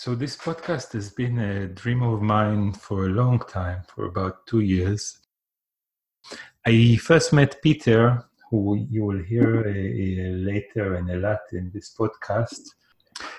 So, 0.00 0.14
this 0.14 0.36
podcast 0.36 0.92
has 0.92 1.10
been 1.10 1.40
a 1.40 1.66
dream 1.66 2.04
of 2.04 2.22
mine 2.22 2.72
for 2.72 3.06
a 3.06 3.08
long 3.08 3.40
time, 3.40 3.82
for 3.92 4.04
about 4.04 4.46
two 4.46 4.60
years. 4.60 5.18
I 6.64 6.94
first 7.02 7.32
met 7.32 7.60
Peter, 7.60 8.24
who 8.48 8.76
you 8.88 9.04
will 9.06 9.24
hear 9.24 9.64
later 10.36 10.94
and 10.94 11.10
a 11.10 11.16
lot 11.16 11.40
in 11.50 11.72
this 11.74 11.96
podcast, 11.98 12.60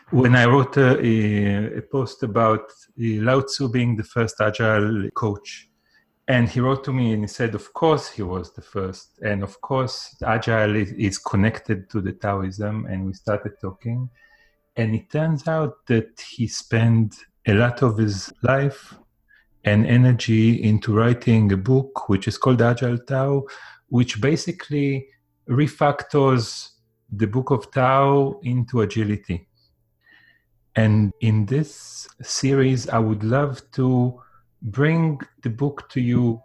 when 0.09 0.35
I 0.35 0.47
wrote 0.47 0.75
a, 0.75 0.99
a, 0.99 1.77
a 1.77 1.81
post 1.81 2.23
about 2.23 2.69
Lao 2.97 3.39
Tzu 3.39 3.69
being 3.69 3.95
the 3.95 4.03
first 4.03 4.41
agile 4.41 5.09
coach. 5.11 5.69
And 6.27 6.49
he 6.49 6.59
wrote 6.59 6.83
to 6.83 6.91
me 6.91 7.13
and 7.13 7.23
he 7.23 7.27
said, 7.27 7.55
Of 7.55 7.73
course, 7.73 8.09
he 8.09 8.23
was 8.23 8.51
the 8.51 8.61
first. 8.61 9.17
And 9.21 9.43
of 9.43 9.61
course, 9.61 10.13
agile 10.27 10.75
is, 10.75 10.91
is 10.91 11.19
connected 11.19 11.89
to 11.91 12.01
the 12.01 12.11
Taoism. 12.11 12.85
And 12.85 13.05
we 13.05 13.13
started 13.13 13.53
talking 13.61 14.09
and 14.75 14.95
it 14.95 15.09
turns 15.09 15.47
out 15.47 15.85
that 15.87 16.19
he 16.19 16.47
spent 16.47 17.15
a 17.47 17.53
lot 17.53 17.81
of 17.81 17.97
his 17.97 18.31
life 18.43 18.95
and 19.65 19.85
energy 19.85 20.63
into 20.63 20.93
writing 20.93 21.51
a 21.51 21.57
book 21.57 22.07
which 22.07 22.27
is 22.27 22.37
called 22.37 22.61
Agile 22.61 22.97
Tao, 22.99 23.43
which 23.87 24.21
basically 24.21 25.07
refactors 25.49 26.69
the 27.11 27.27
book 27.27 27.49
of 27.49 27.71
Tao 27.71 28.39
into 28.43 28.81
agility. 28.81 29.47
And 30.75 31.11
in 31.21 31.45
this 31.45 32.07
series, 32.21 32.87
I 32.87 32.99
would 32.99 33.23
love 33.23 33.61
to 33.71 34.21
bring 34.61 35.19
the 35.41 35.49
book 35.49 35.89
to 35.89 35.99
you 36.01 36.41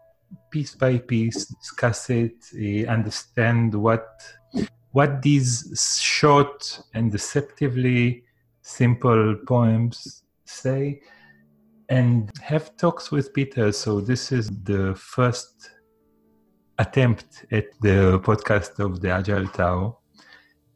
piece 0.51 0.75
by 0.75 0.99
piece, 0.99 1.47
discuss 1.47 2.11
it, 2.11 2.35
uh, 2.55 2.91
understand 2.91 3.75
what 3.75 4.07
what 4.95 5.23
these 5.23 6.01
short 6.01 6.81
and 6.95 7.11
deceptively 7.11 8.23
simple 8.63 9.35
poems 9.45 10.23
say 10.45 11.01
and 11.89 12.31
have 12.41 12.77
talks 12.77 13.11
with 13.11 13.35
Peter. 13.35 13.73
So 13.73 14.01
this 14.01 14.31
is 14.31 14.49
the 14.63 14.95
first 14.95 15.71
attempt 16.79 17.45
at 17.51 17.65
the 17.81 18.21
podcast 18.21 18.79
of 18.79 19.01
the 19.01 19.11
Agile 19.11 19.49
Tao. 19.49 19.99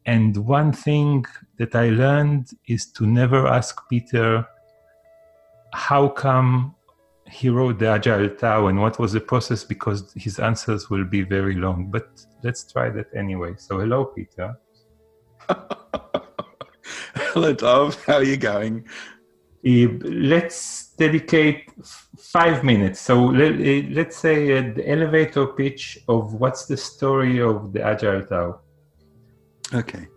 And 0.05 0.35
one 0.35 0.73
thing 0.73 1.23
that 1.57 1.73
I 1.73 1.87
learned 1.89 2.49
is 2.67 2.91
to 2.97 3.07
never 3.07 3.47
ask 3.47 3.87
Peter 3.89 4.45
how 5.73 6.09
come 6.09 6.75
he 7.29 7.49
wrote 7.49 7.79
the 7.79 7.87
Agile 7.87 8.29
Tao 8.29 8.67
and 8.67 8.81
what 8.81 8.99
was 8.99 9.13
the 9.13 9.21
process 9.21 9.63
because 9.63 10.11
his 10.15 10.39
answers 10.39 10.89
will 10.89 11.05
be 11.05 11.21
very 11.21 11.55
long. 11.55 11.89
But 11.91 12.07
let's 12.43 12.71
try 12.71 12.89
that 12.89 13.07
anyway. 13.15 13.53
So 13.57 13.79
hello, 13.79 14.05
Peter. 14.05 14.55
Hello, 17.33 17.53
Dov. 17.53 18.03
How 18.05 18.15
are 18.15 18.23
you 18.23 18.37
going? 18.37 18.87
let's 19.63 20.93
dedicate 20.97 21.69
five 22.17 22.63
minutes. 22.63 23.01
So 23.01 23.25
let, 23.25 24.07
us 24.07 24.15
say 24.15 24.57
uh, 24.57 24.73
the 24.73 24.89
elevator 24.89 25.47
pitch 25.47 25.99
of 26.07 26.33
what's 26.33 26.65
the 26.65 26.77
story 26.77 27.41
of 27.41 27.73
the 27.73 27.81
Agile 27.83 28.25
Tao. 28.25 28.61
Okay. 29.73 30.07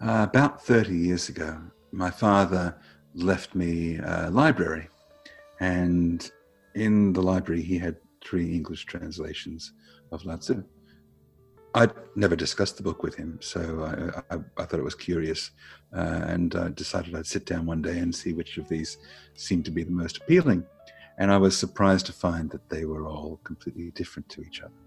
Uh, 0.00 0.26
about 0.28 0.64
30 0.64 0.96
years 0.96 1.28
ago, 1.28 1.60
my 1.92 2.10
father 2.10 2.76
left 3.14 3.54
me 3.54 3.98
a 3.98 4.30
library. 4.30 4.88
And 5.64 6.20
in 6.74 7.14
the 7.14 7.22
library, 7.22 7.62
he 7.62 7.78
had 7.78 7.96
three 8.26 8.48
English 8.58 8.84
translations 8.84 9.72
of 10.12 10.24
Lao 10.26 10.36
Tzu. 10.36 10.62
I'd 11.74 11.92
never 12.14 12.36
discussed 12.36 12.76
the 12.76 12.82
book 12.88 13.02
with 13.02 13.14
him, 13.22 13.38
so 13.40 13.60
I, 13.90 14.34
I, 14.34 14.38
I 14.60 14.64
thought 14.64 14.82
it 14.84 14.90
was 14.92 14.94
curious, 15.10 15.50
uh, 16.00 16.20
and 16.34 16.54
I 16.54 16.68
decided 16.68 17.14
I'd 17.14 17.26
sit 17.34 17.46
down 17.46 17.64
one 17.66 17.82
day 17.82 17.98
and 17.98 18.14
see 18.14 18.32
which 18.34 18.58
of 18.58 18.68
these 18.68 18.98
seemed 19.46 19.64
to 19.64 19.70
be 19.78 19.84
the 19.84 19.98
most 20.02 20.18
appealing. 20.18 20.64
And 21.18 21.32
I 21.32 21.38
was 21.38 21.56
surprised 21.56 22.06
to 22.06 22.12
find 22.12 22.50
that 22.50 22.68
they 22.68 22.84
were 22.84 23.06
all 23.06 23.40
completely 23.42 23.90
different 24.00 24.28
to 24.30 24.42
each 24.42 24.60
other. 24.60 24.80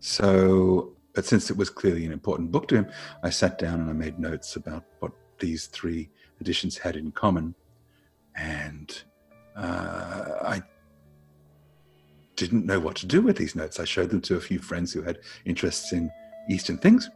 So, 0.00 0.96
but 1.14 1.24
since 1.24 1.50
it 1.50 1.56
was 1.56 1.70
clearly 1.70 2.04
an 2.04 2.12
important 2.12 2.52
book 2.52 2.68
to 2.68 2.76
him, 2.76 2.86
I 3.22 3.30
sat 3.30 3.58
down 3.58 3.80
and 3.80 3.88
I 3.88 3.94
made 3.94 4.18
notes 4.18 4.56
about 4.56 4.84
what 5.00 5.12
these 5.38 5.66
three 5.66 6.10
editions 6.40 6.76
had 6.76 6.94
in 6.96 7.10
common, 7.12 7.54
and 8.36 8.88
uh, 9.56 10.24
I 10.42 10.62
didn't 12.36 12.66
know 12.66 12.80
what 12.80 12.96
to 12.96 13.06
do 13.06 13.20
with 13.20 13.36
these 13.36 13.54
notes. 13.54 13.78
I 13.78 13.84
showed 13.84 14.10
them 14.10 14.20
to 14.22 14.36
a 14.36 14.40
few 14.40 14.58
friends 14.58 14.92
who 14.92 15.02
had 15.02 15.18
interests 15.44 15.92
in 15.92 16.10
Eastern 16.48 16.78
things. 16.78 17.10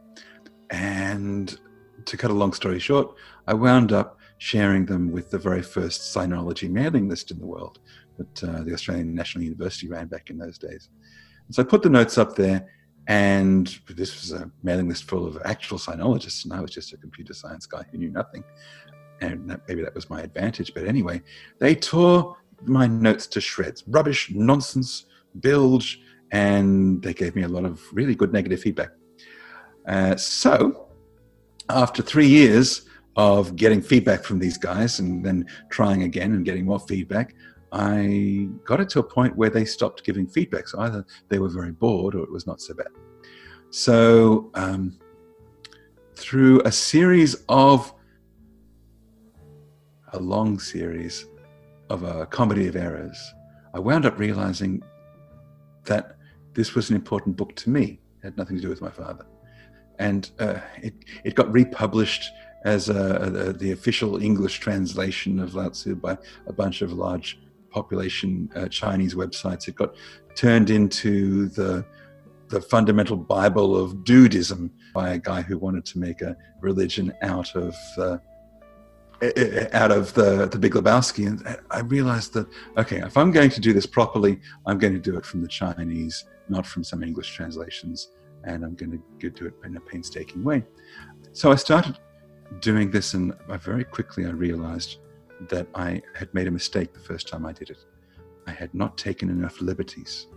And 0.69 1.57
to 2.05 2.17
cut 2.17 2.31
a 2.31 2.33
long 2.33 2.53
story 2.53 2.79
short, 2.79 3.15
I 3.47 3.53
wound 3.53 3.91
up 3.91 4.19
sharing 4.37 4.85
them 4.85 5.11
with 5.11 5.31
the 5.31 5.39
very 5.39 5.61
first 5.61 6.15
Sinology 6.15 6.69
mailing 6.69 7.09
list 7.09 7.31
in 7.31 7.39
the 7.39 7.45
world 7.45 7.79
that 8.17 8.43
uh, 8.43 8.63
the 8.63 8.73
Australian 8.73 9.13
National 9.13 9.43
University 9.43 9.87
ran 9.87 10.07
back 10.07 10.29
in 10.29 10.37
those 10.37 10.57
days. 10.57 10.89
And 11.47 11.55
so 11.55 11.61
I 11.61 11.65
put 11.65 11.81
the 11.81 11.89
notes 11.89 12.17
up 12.17 12.35
there, 12.35 12.67
and 13.07 13.67
this 13.89 14.21
was 14.21 14.31
a 14.33 14.51
mailing 14.63 14.89
list 14.89 15.05
full 15.05 15.25
of 15.25 15.37
actual 15.45 15.77
Sinologists, 15.77 16.43
and 16.43 16.53
I 16.53 16.61
was 16.61 16.71
just 16.71 16.93
a 16.93 16.97
computer 16.97 17.33
science 17.33 17.65
guy 17.65 17.83
who 17.91 17.97
knew 17.97 18.11
nothing. 18.11 18.43
And 19.21 19.49
that, 19.49 19.61
maybe 19.67 19.81
that 19.83 19.95
was 19.95 20.09
my 20.09 20.21
advantage. 20.21 20.73
But 20.73 20.85
anyway, 20.85 21.21
they 21.59 21.75
tore 21.75 22.37
my 22.65 22.87
notes 22.87 23.27
to 23.27 23.41
shreds. 23.41 23.83
Rubbish, 23.87 24.31
nonsense, 24.31 25.05
bilge, 25.39 26.01
and 26.31 27.01
they 27.01 27.13
gave 27.13 27.35
me 27.35 27.43
a 27.43 27.47
lot 27.47 27.65
of 27.65 27.81
really 27.93 28.15
good 28.15 28.33
negative 28.33 28.59
feedback. 28.61 28.89
Uh, 29.87 30.15
so, 30.15 30.87
after 31.69 32.01
three 32.01 32.27
years 32.27 32.87
of 33.15 33.55
getting 33.55 33.81
feedback 33.81 34.23
from 34.23 34.39
these 34.39 34.57
guys 34.57 34.99
and 34.99 35.25
then 35.25 35.45
trying 35.69 36.03
again 36.03 36.33
and 36.33 36.45
getting 36.45 36.65
more 36.65 36.79
feedback, 36.79 37.33
I 37.71 38.47
got 38.63 38.79
it 38.79 38.89
to 38.89 38.99
a 38.99 39.03
point 39.03 39.35
where 39.35 39.49
they 39.49 39.65
stopped 39.65 40.03
giving 40.03 40.27
feedback. 40.27 40.67
So 40.67 40.79
either 40.79 41.05
they 41.29 41.39
were 41.39 41.49
very 41.49 41.71
bored 41.71 42.15
or 42.15 42.23
it 42.23 42.31
was 42.31 42.47
not 42.47 42.61
so 42.61 42.73
bad. 42.73 42.87
So, 43.69 44.49
um, 44.53 44.97
through 46.15 46.61
a 46.61 46.71
series 46.71 47.35
of 47.49 47.93
a 50.13 50.19
long 50.19 50.59
series 50.59 51.25
of 51.89 52.03
a 52.03 52.25
comedy 52.25 52.67
of 52.67 52.75
errors, 52.75 53.17
I 53.73 53.79
wound 53.79 54.05
up 54.05 54.19
realizing 54.19 54.81
that 55.85 56.17
this 56.53 56.73
was 56.73 56.89
an 56.89 56.95
important 56.95 57.35
book 57.37 57.55
to 57.57 57.69
me. 57.69 57.99
It 58.19 58.25
had 58.25 58.37
nothing 58.37 58.55
to 58.57 58.61
do 58.61 58.69
with 58.69 58.81
my 58.81 58.89
father. 58.89 59.25
And 59.99 60.29
uh, 60.39 60.59
it, 60.81 60.93
it 61.23 61.35
got 61.35 61.51
republished 61.51 62.31
as 62.65 62.89
a, 62.89 63.49
a, 63.49 63.53
the 63.53 63.71
official 63.71 64.21
English 64.21 64.59
translation 64.59 65.39
of 65.39 65.55
Lao 65.55 65.69
Tzu 65.69 65.95
by 65.95 66.17
a 66.47 66.53
bunch 66.53 66.81
of 66.81 66.91
large 66.93 67.39
population 67.69 68.49
uh, 68.55 68.67
Chinese 68.67 69.15
websites. 69.15 69.67
It 69.67 69.75
got 69.75 69.95
turned 70.35 70.69
into 70.69 71.47
the 71.49 71.85
the 72.49 72.61
fundamental 72.61 73.17
Bible 73.17 73.75
of 73.75 74.05
Dudeism 74.05 74.69
by 74.93 75.09
a 75.09 75.17
guy 75.17 75.41
who 75.41 75.57
wanted 75.57 75.85
to 75.87 75.99
make 75.99 76.21
a 76.21 76.37
religion 76.61 77.13
out 77.21 77.53
of 77.55 77.75
uh, 77.97 78.17
Eh, 79.19 79.67
out 79.73 79.91
of 79.91 80.13
the, 80.13 80.47
the 80.47 80.59
Big 80.59 80.73
Lebowski. 80.73 81.25
And 81.25 81.57
I 81.71 81.79
realized 81.79 82.33
that, 82.33 82.47
okay, 82.77 82.97
if 82.97 83.17
I'm 83.17 83.31
going 83.31 83.49
to 83.49 83.59
do 83.59 83.73
this 83.73 83.87
properly, 83.87 84.39
I'm 84.67 84.77
going 84.77 84.93
to 84.93 84.99
do 84.99 85.17
it 85.17 85.25
from 85.25 85.41
the 85.41 85.47
Chinese, 85.47 86.25
not 86.49 86.67
from 86.67 86.83
some 86.83 87.01
English 87.01 87.33
translations. 87.33 88.11
And 88.43 88.63
I'm 88.63 88.75
going 88.75 88.91
to 89.19 89.29
do 89.29 89.47
it 89.47 89.53
in 89.65 89.75
a 89.75 89.79
painstaking 89.79 90.43
way. 90.43 90.63
So 91.31 91.51
I 91.51 91.55
started 91.55 91.97
doing 92.59 92.91
this, 92.91 93.15
and 93.15 93.33
very 93.59 93.83
quickly 93.83 94.25
I 94.27 94.29
realized 94.29 94.97
that 95.49 95.67
I 95.73 96.01
had 96.13 96.31
made 96.35 96.47
a 96.47 96.51
mistake 96.51 96.93
the 96.93 96.99
first 96.99 97.27
time 97.27 97.45
I 97.45 97.53
did 97.53 97.71
it. 97.71 97.79
I 98.45 98.51
had 98.51 98.73
not 98.73 98.97
taken 98.97 99.29
enough 99.29 99.61
liberties. 99.61 100.27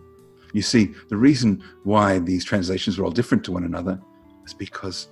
You 0.55 0.63
see, 0.63 0.95
the 1.11 1.17
reason 1.17 1.63
why 1.85 2.19
these 2.19 2.45
translations 2.47 2.99
were 2.99 3.05
all 3.05 3.11
different 3.11 3.45
to 3.45 3.53
one 3.53 3.65
another 3.65 4.01
is 4.47 4.55
because 4.55 5.09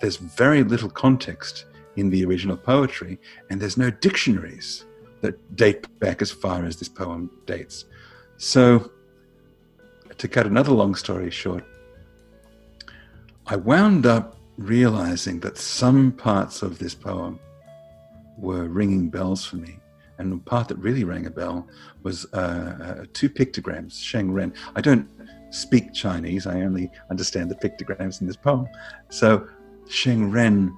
there's 0.00 0.16
very 0.16 0.62
little 0.62 0.88
context 0.88 1.66
in 1.96 2.10
the 2.10 2.24
original 2.24 2.56
poetry, 2.56 3.18
and 3.50 3.60
there's 3.60 3.76
no 3.76 3.90
dictionaries 3.90 4.84
that 5.20 5.56
date 5.56 5.86
back 6.00 6.20
as 6.22 6.30
far 6.30 6.64
as 6.64 6.76
this 6.76 6.88
poem 6.88 7.30
dates. 7.46 7.86
So, 8.36 8.90
to 10.18 10.28
cut 10.28 10.46
another 10.46 10.72
long 10.72 10.94
story 10.94 11.30
short, 11.30 11.64
I 13.46 13.56
wound 13.56 14.06
up 14.06 14.36
realizing 14.56 15.40
that 15.40 15.58
some 15.58 16.12
parts 16.12 16.62
of 16.62 16.78
this 16.78 16.94
poem 16.94 17.38
were 18.38 18.68
ringing 18.68 19.08
bells 19.08 19.44
for 19.44 19.56
me. 19.56 19.78
And 20.18 20.30
the 20.30 20.36
part 20.38 20.68
that 20.68 20.76
really 20.76 21.04
rang 21.04 21.26
a 21.26 21.30
bell 21.30 21.66
was 22.02 22.26
uh, 22.32 22.36
uh, 22.36 23.04
two 23.12 23.28
pictograms, 23.28 24.00
Sheng 24.00 24.32
Ren. 24.32 24.52
I 24.76 24.80
don't 24.80 25.08
speak 25.50 25.92
Chinese, 25.92 26.46
I 26.46 26.62
only 26.62 26.90
understand 27.10 27.50
the 27.50 27.56
pictograms 27.56 28.20
in 28.20 28.26
this 28.26 28.36
poem. 28.36 28.68
So 29.10 29.48
Sheng 29.88 30.30
Ren 30.30 30.76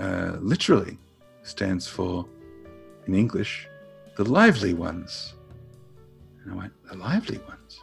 uh, 0.00 0.38
literally 0.40 0.98
stands 1.42 1.86
for, 1.86 2.26
in 3.06 3.14
English, 3.14 3.68
the 4.16 4.24
lively 4.24 4.74
ones. 4.74 5.34
And 6.42 6.52
I 6.52 6.56
went, 6.56 6.72
the 6.88 6.96
lively 6.96 7.38
ones? 7.48 7.80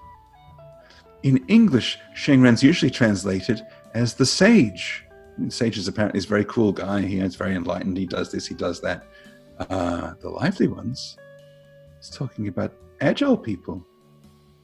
In 1.24 1.38
English, 1.48 1.98
Sheng 2.16 2.42
Ren's 2.42 2.64
usually 2.64 2.92
translated 2.92 3.66
as 3.94 4.14
the 4.16 4.26
sage. 4.26 5.04
And 5.38 5.52
sage 5.54 5.78
is 5.78 5.88
apparently 5.88 6.18
this 6.18 6.26
very 6.26 6.46
cool 6.46 6.72
guy. 6.72 7.02
He 7.02 7.20
is 7.20 7.36
very 7.36 7.56
enlightened. 7.56 7.98
He 7.98 8.06
does 8.06 8.32
this, 8.32 8.48
he 8.48 8.56
does 8.56 8.82
that. 8.82 9.06
Uh, 9.70 10.14
the 10.22 10.30
lively 10.30 10.68
ones 10.68 11.18
is 12.00 12.10
talking 12.10 12.48
about 12.48 12.74
agile 13.02 13.38
people. 13.38 13.86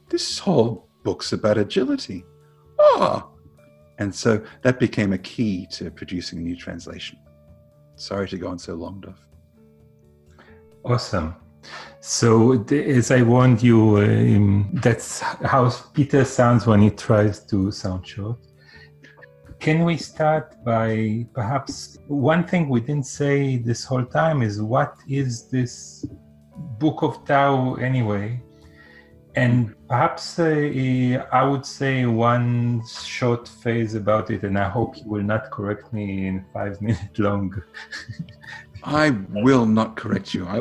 This 0.08 0.38
whole 0.38 0.88
book's 1.02 1.32
about 1.32 1.58
agility. 1.58 2.24
Oh! 2.78 3.30
And 3.98 4.12
so 4.12 4.42
that 4.62 4.80
became 4.80 5.12
a 5.12 5.18
key 5.18 5.66
to 5.72 5.90
producing 5.90 6.38
a 6.40 6.42
new 6.42 6.56
translation. 6.56 7.18
Sorry 7.96 8.28
to 8.28 8.38
go 8.38 8.48
on 8.48 8.58
so 8.58 8.74
long, 8.74 9.00
Dov. 9.00 9.18
Awesome. 10.84 11.36
So, 12.00 12.62
as 12.70 13.10
I 13.10 13.22
warned 13.22 13.62
you, 13.62 13.96
um, 13.96 14.68
that's 14.74 15.20
how 15.20 15.70
Peter 15.94 16.24
sounds 16.24 16.66
when 16.66 16.82
he 16.82 16.90
tries 16.90 17.40
to 17.46 17.70
sound 17.70 18.06
short. 18.06 18.38
Can 19.58 19.84
we 19.84 19.96
start 19.96 20.62
by 20.62 21.26
perhaps 21.32 21.96
one 22.06 22.46
thing 22.46 22.68
we 22.68 22.80
didn't 22.80 23.06
say 23.06 23.56
this 23.56 23.84
whole 23.84 24.04
time 24.04 24.42
is 24.42 24.60
what 24.60 24.96
is 25.08 25.48
this 25.48 26.04
Book 26.78 27.02
of 27.02 27.24
Tao 27.24 27.74
anyway? 27.76 28.42
And 29.36 29.74
perhaps 29.88 30.38
uh, 30.38 31.24
I 31.32 31.42
would 31.44 31.66
say 31.66 32.06
one 32.06 32.82
short 32.86 33.48
phrase 33.48 33.94
about 33.94 34.30
it, 34.30 34.44
and 34.44 34.56
I 34.56 34.68
hope 34.68 34.96
you 34.96 35.08
will 35.08 35.24
not 35.24 35.50
correct 35.50 35.92
me 35.92 36.28
in 36.28 36.44
five 36.52 36.80
minutes 36.86 37.18
long. 37.18 37.54
I 38.84 39.10
will 39.30 39.66
not 39.66 39.96
correct 39.96 40.34
you. 40.34 40.46
I, 40.46 40.60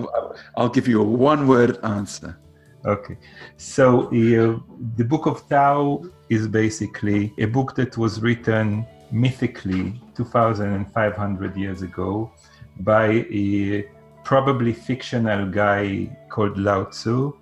will 0.58 0.70
give 0.70 0.88
you 0.88 1.02
a 1.02 1.04
one 1.04 1.48
word 1.48 1.78
answer. 1.84 2.40
Okay. 2.86 3.18
So, 3.58 4.08
uh, 4.08 4.60
the 4.98 5.06
Book 5.06 5.26
of 5.26 5.48
Tao 5.48 6.04
is 6.30 6.48
basically 6.48 7.34
a 7.38 7.46
book 7.46 7.76
that 7.76 7.98
was 7.98 8.22
written 8.22 8.86
mythically 9.12 10.02
2,500 10.16 11.56
years 11.56 11.82
ago 11.82 12.32
by 12.80 13.26
a 13.30 13.86
probably 14.24 14.74
fictional 14.74 15.46
guy 15.50 16.10
called 16.30 16.58
Lao 16.58 16.86
Tzu 16.86 17.34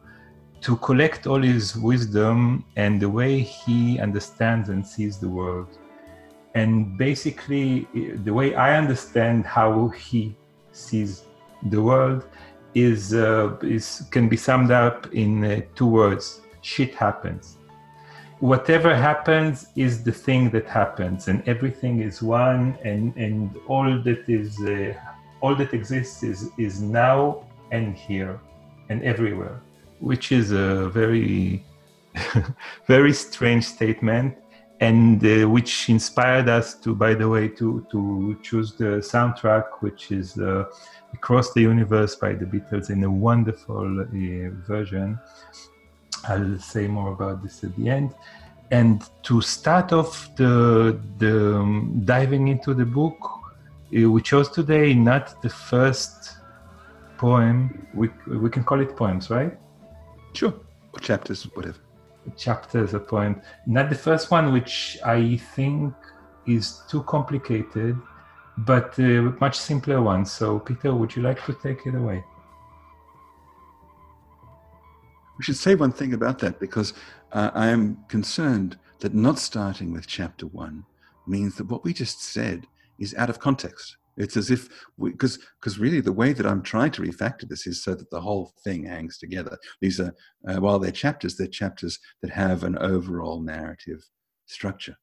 to 0.62 0.78
collect 0.78 1.26
all 1.28 1.42
his 1.42 1.76
wisdom 1.76 2.64
and 2.76 3.02
the 3.02 3.10
way 3.10 3.40
he 3.40 4.00
understands 4.00 4.70
and 4.70 4.86
sees 4.86 5.18
the 5.18 5.28
world. 5.28 5.78
And 6.54 6.98
basically, 6.98 7.88
the 8.24 8.34
way 8.34 8.56
I 8.56 8.78
understand 8.78 9.46
how 9.46 9.90
he 9.90 10.36
sees 10.72 11.24
the 11.70 11.82
world 11.82 12.28
is, 12.76 13.14
uh, 13.14 13.58
is 13.62 14.04
can 14.12 14.30
be 14.30 14.38
summed 14.38 14.72
up 14.72 15.12
in 15.14 15.44
uh, 15.44 15.62
two 15.76 15.88
words: 15.88 16.42
shit 16.62 16.94
happens. 16.94 17.58
Whatever 18.40 18.96
happens 18.96 19.68
is 19.76 20.04
the 20.04 20.12
thing 20.12 20.50
that 20.50 20.68
happens, 20.68 21.28
and 21.28 21.48
everything 21.48 22.02
is 22.02 22.22
one, 22.22 22.78
and 22.84 23.16
and 23.16 23.56
all 23.68 24.02
that 24.08 24.24
is 24.28 24.60
uh, 24.62 24.94
all 25.42 25.56
that 25.56 25.74
exists 25.74 26.24
is 26.24 26.50
is 26.58 26.82
now 26.82 27.44
and 27.72 27.96
here 27.96 28.40
and 28.90 29.02
everywhere, 29.04 29.62
which 30.02 30.32
is 30.32 30.52
a 30.52 30.90
very 30.90 31.64
very 32.88 33.14
strange 33.14 33.64
statement 33.66 34.36
and 34.82 35.24
uh, 35.24 35.48
which 35.48 35.90
inspired 35.90 36.50
us 36.50 36.74
to, 36.74 36.96
by 36.96 37.14
the 37.14 37.30
way, 37.30 37.48
to 37.48 37.86
to 37.92 38.38
choose 38.42 38.74
the 38.74 39.00
soundtrack, 39.14 39.66
which 39.80 40.12
is 40.12 40.38
uh, 40.40 40.66
"Across 41.14 41.54
the 41.54 41.62
Universe" 41.62 42.16
by 42.16 42.34
the 42.34 42.46
Beatles 42.46 42.90
in 42.90 43.04
a 43.04 43.10
wonderful 43.10 44.02
uh, 44.02 44.06
version. 44.68 45.20
I'll 46.28 46.60
say 46.60 46.88
more 46.88 47.12
about 47.14 47.44
this 47.44 47.64
at 47.64 47.76
the 47.76 47.90
end. 47.90 48.14
And 48.72 49.04
to 49.24 49.42
start 49.42 49.94
off 49.94 50.36
the 50.36 51.00
the 51.20 51.58
um, 51.60 52.02
diving 52.04 52.48
into 52.48 52.74
the 52.74 52.86
book, 52.86 53.18
uh, 53.96 54.10
we 54.10 54.22
chose 54.22 54.50
today 54.50 54.94
not 54.96 55.42
the 55.44 55.50
first 55.50 56.38
poem. 57.18 57.88
We 57.94 58.10
we 58.28 58.50
can 58.50 58.64
call 58.64 58.80
it 58.82 58.96
poems, 58.96 59.30
right? 59.30 59.54
Sure, 60.34 60.54
or 60.94 61.00
chapters, 61.00 61.44
whatever 61.56 61.80
chapters 62.38 62.94
a 62.94 63.00
poem. 63.00 63.42
Not 63.66 63.90
the 63.90 63.96
first 63.96 64.32
one, 64.32 64.54
which 64.54 64.98
I 65.06 65.38
think 65.38 65.94
is 66.48 66.82
too 66.90 67.04
complicated, 67.04 67.98
but 68.60 68.98
a 69.00 69.36
much 69.40 69.58
simpler 69.58 70.02
one. 70.02 70.26
So, 70.26 70.60
Peter, 70.60 70.94
would 70.94 71.16
you 71.16 71.22
like 71.22 71.44
to 71.46 71.54
take 71.54 71.86
it 71.86 71.96
away? 71.96 72.24
We 75.38 75.44
should 75.44 75.58
say 75.58 75.76
one 75.76 75.92
thing 75.92 76.14
about 76.14 76.40
that 76.40 76.60
because 76.60 76.94
uh, 77.32 77.50
I 77.54 77.68
am 77.68 77.98
concerned 78.08 78.78
that 79.00 79.16
not 79.16 79.40
starting 79.40 79.92
with 79.92 80.06
chapter 80.06 80.46
one 80.46 80.86
means 81.26 81.56
that 81.56 81.66
what 81.66 81.84
we 81.84 81.94
just 81.94 82.22
said 82.22 82.68
is 83.00 83.16
out 83.16 83.30
of 83.30 83.40
context. 83.40 83.98
It's 84.18 84.38
as 84.38 84.52
if 84.52 84.70
because 85.02 85.40
because 85.60 85.80
really 85.80 86.02
the 86.02 86.12
way 86.12 86.34
that 86.34 86.46
I'm 86.46 86.62
trying 86.62 86.92
to 86.92 87.02
refactor 87.02 87.48
this 87.48 87.66
is 87.66 87.84
so 87.84 87.96
that 87.96 88.10
the 88.10 88.22
whole 88.22 88.54
thing 88.64 88.86
hangs 88.86 89.18
together. 89.18 89.58
These 89.80 90.00
are 90.00 90.14
uh, 90.48 90.58
while 90.58 90.80
they're 90.80 90.92
chapters, 90.92 91.38
they're 91.38 91.48
chapters 91.48 92.00
that 92.22 92.32
have 92.32 92.64
an 92.64 92.78
overall 92.78 93.42
narrative 93.42 94.04
structure. 94.48 94.98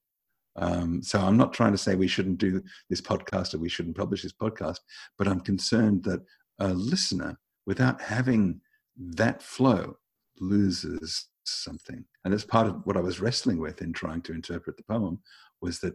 Um, 0.56 1.02
so 1.02 1.20
I'm 1.20 1.36
not 1.36 1.52
trying 1.52 1.72
to 1.72 1.78
say 1.78 1.94
we 1.94 2.08
shouldn't 2.08 2.38
do 2.38 2.62
this 2.90 3.00
podcast 3.00 3.54
or 3.54 3.58
we 3.58 3.68
shouldn't 3.68 3.96
publish 3.96 4.22
this 4.22 4.32
podcast, 4.32 4.78
but 5.16 5.28
I'm 5.28 5.40
concerned 5.40 6.02
that 6.04 6.20
a 6.58 6.68
listener, 6.68 7.38
without 7.66 8.00
having 8.00 8.60
that 8.96 9.40
flow, 9.40 9.96
loses 10.40 11.28
something. 11.44 12.04
And 12.24 12.32
that's 12.32 12.44
part 12.44 12.66
of 12.66 12.84
what 12.84 12.96
I 12.96 13.00
was 13.00 13.20
wrestling 13.20 13.58
with 13.58 13.80
in 13.82 13.92
trying 13.92 14.22
to 14.22 14.32
interpret 14.32 14.76
the 14.76 14.82
poem 14.82 15.20
was 15.60 15.78
that 15.80 15.94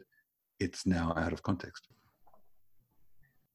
it's 0.59 0.85
now 0.85 1.13
out 1.17 1.33
of 1.33 1.43
context. 1.43 1.87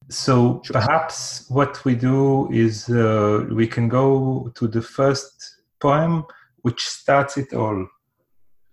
So 0.09 0.61
sure. 0.63 0.73
perhaps 0.73 1.45
what 1.49 1.85
we 1.85 1.93
do 1.93 2.51
is 2.51 2.89
uh, 2.89 3.45
we 3.51 3.67
can 3.67 3.87
go 3.87 4.51
to 4.55 4.67
the 4.67 4.81
first 4.81 5.61
poem, 5.79 6.25
which 6.63 6.83
starts 6.87 7.37
it 7.37 7.53
all. 7.53 7.87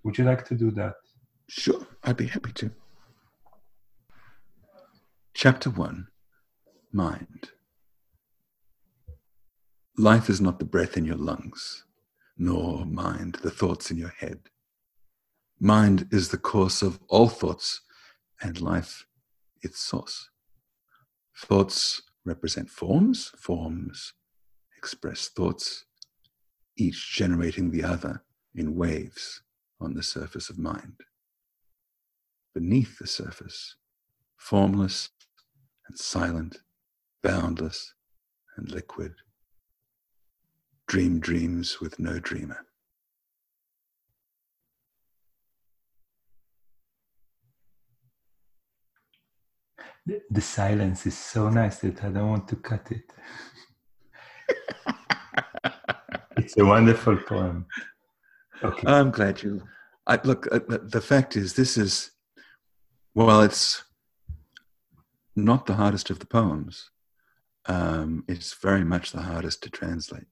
Would 0.02 0.16
you 0.16 0.24
like 0.24 0.46
to 0.46 0.54
do 0.54 0.70
that? 0.72 0.94
Sure, 1.48 1.86
I'd 2.04 2.16
be 2.16 2.26
happy 2.26 2.52
to. 2.52 2.70
Chapter 5.34 5.68
1 5.68 6.08
Mind. 6.92 7.50
Life 9.98 10.30
is 10.30 10.40
not 10.40 10.58
the 10.58 10.64
breath 10.64 10.96
in 10.96 11.04
your 11.04 11.16
lungs, 11.16 11.84
nor 12.38 12.86
mind 12.86 13.38
the 13.42 13.50
thoughts 13.50 13.90
in 13.90 13.98
your 13.98 14.14
head. 14.18 14.40
Mind 15.60 16.08
is 16.10 16.30
the 16.30 16.38
course 16.38 16.80
of 16.80 16.98
all 17.08 17.28
thoughts, 17.28 17.82
and 18.40 18.60
life 18.60 19.06
its 19.62 19.80
source. 19.80 20.30
Thoughts 21.38 22.02
represent 22.24 22.70
forms, 22.70 23.30
forms 23.36 24.14
express 24.76 25.28
thoughts, 25.28 25.84
each 26.76 27.12
generating 27.12 27.70
the 27.70 27.82
other 27.82 28.22
in 28.54 28.74
waves 28.74 29.42
on 29.80 29.94
the 29.94 30.02
surface 30.02 30.48
of 30.48 30.58
mind. 30.58 31.00
Beneath 32.54 32.98
the 32.98 33.06
surface, 33.06 33.76
formless 34.36 35.10
and 35.88 35.98
silent, 35.98 36.58
boundless 37.22 37.94
and 38.56 38.70
liquid, 38.70 39.14
dream 40.86 41.18
dreams 41.18 41.80
with 41.80 41.98
no 41.98 42.18
dreamer. 42.18 42.65
The, 50.06 50.40
silence 50.40 51.06
is 51.06 51.16
so 51.16 51.48
nice 51.48 51.78
that 51.78 52.02
I 52.04 52.08
don't 52.08 52.28
want 52.28 52.48
to 52.48 52.56
cut 52.56 52.90
it. 52.90 53.12
it's 56.36 56.56
a 56.56 56.64
wonderful 56.64 57.16
poem. 57.16 57.66
Okay. 58.62 58.86
I'm 58.86 59.10
glad 59.10 59.42
you. 59.42 59.62
I, 60.06 60.20
look, 60.22 60.46
uh, 60.52 60.60
the 60.68 61.00
fact 61.00 61.36
is, 61.36 61.54
this 61.54 61.76
is, 61.76 62.12
well, 63.14 63.42
it's 63.42 63.82
not 65.34 65.66
the 65.66 65.74
hardest 65.74 66.10
of 66.10 66.20
the 66.20 66.26
poems. 66.26 66.90
Um, 67.66 68.24
it's 68.28 68.54
very 68.54 68.84
much 68.84 69.10
the 69.10 69.22
hardest 69.22 69.62
to 69.64 69.70
translate 69.70 70.26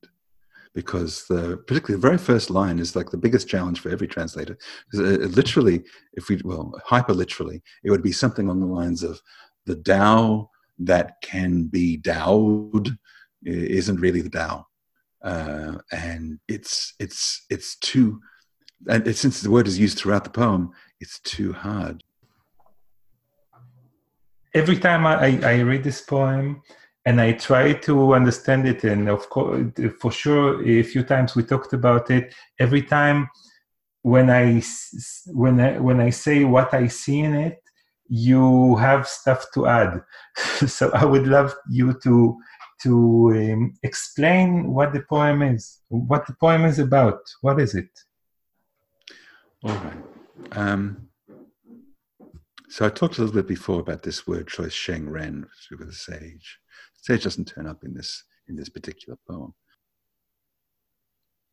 because 0.72 1.24
the 1.28 1.56
particularly 1.66 2.00
the 2.00 2.06
very 2.06 2.18
first 2.18 2.50
line 2.50 2.78
is 2.78 2.96
like 2.96 3.10
the 3.10 3.16
biggest 3.16 3.48
challenge 3.48 3.80
for 3.80 3.90
every 3.90 4.08
translator. 4.08 4.56
Uh, 4.94 5.26
literally, 5.38 5.82
if 6.14 6.28
we 6.28 6.40
well 6.44 6.72
hyper 6.84 7.12
literally, 7.12 7.62
it 7.84 7.90
would 7.90 8.02
be 8.02 8.12
something 8.12 8.48
on 8.48 8.60
the 8.60 8.66
lines 8.66 9.02
of 9.02 9.20
the 9.66 9.76
Tao 9.76 10.50
that 10.78 11.20
can 11.22 11.64
be 11.64 11.98
Taoed 11.98 12.96
isn't 13.44 14.00
really 14.00 14.22
the 14.22 14.30
Tao, 14.30 14.66
uh, 15.22 15.78
and 15.92 16.38
it's 16.48 16.94
it's 16.98 17.44
it's 17.50 17.76
too, 17.76 18.20
and 18.88 19.06
it, 19.06 19.16
since 19.16 19.40
the 19.40 19.50
word 19.50 19.66
is 19.66 19.78
used 19.78 19.98
throughout 19.98 20.24
the 20.24 20.30
poem, 20.30 20.72
it's 21.00 21.20
too 21.20 21.52
hard. 21.52 22.02
Every 24.54 24.78
time 24.78 25.04
I, 25.06 25.40
I 25.42 25.60
read 25.60 25.82
this 25.82 26.00
poem, 26.00 26.62
and 27.06 27.20
I 27.20 27.32
try 27.32 27.72
to 27.72 28.14
understand 28.14 28.66
it, 28.66 28.84
and 28.84 29.08
of 29.08 29.28
course, 29.28 29.70
for 30.00 30.10
sure, 30.10 30.66
a 30.66 30.82
few 30.82 31.02
times 31.02 31.36
we 31.36 31.42
talked 31.42 31.72
about 31.72 32.10
it. 32.10 32.34
Every 32.58 32.82
time 32.82 33.28
when 34.02 34.30
I 34.30 34.62
when 35.26 35.60
I 35.60 35.78
when 35.78 36.00
I 36.00 36.10
say 36.10 36.44
what 36.44 36.72
I 36.72 36.88
see 36.88 37.20
in 37.20 37.34
it, 37.34 37.63
you 38.14 38.76
have 38.76 39.08
stuff 39.08 39.46
to 39.54 39.66
add. 39.66 40.00
so 40.66 40.90
I 40.92 41.04
would 41.04 41.26
love 41.26 41.54
you 41.68 41.98
to 42.04 42.36
to 42.82 43.52
um, 43.52 43.74
explain 43.82 44.72
what 44.72 44.92
the 44.92 45.00
poem 45.08 45.42
is, 45.42 45.80
what 45.88 46.26
the 46.26 46.34
poem 46.34 46.64
is 46.64 46.78
about. 46.78 47.20
What 47.40 47.58
is 47.60 47.74
it? 47.74 47.88
All 49.64 49.74
right. 49.74 50.02
Um, 50.52 51.08
so 52.68 52.84
I 52.84 52.90
talked 52.90 53.18
a 53.18 53.22
little 53.22 53.34
bit 53.34 53.48
before 53.48 53.80
about 53.80 54.02
this 54.02 54.26
word 54.26 54.48
choice, 54.48 54.72
Sheng 54.72 55.08
Ren, 55.08 55.46
with 55.70 55.86
the 55.86 55.92
sage. 55.92 56.58
Sage 57.02 57.24
doesn't 57.24 57.46
turn 57.46 57.66
up 57.66 57.84
in 57.84 57.94
this 57.94 58.24
in 58.48 58.56
this 58.56 58.68
particular 58.68 59.18
poem. 59.28 59.54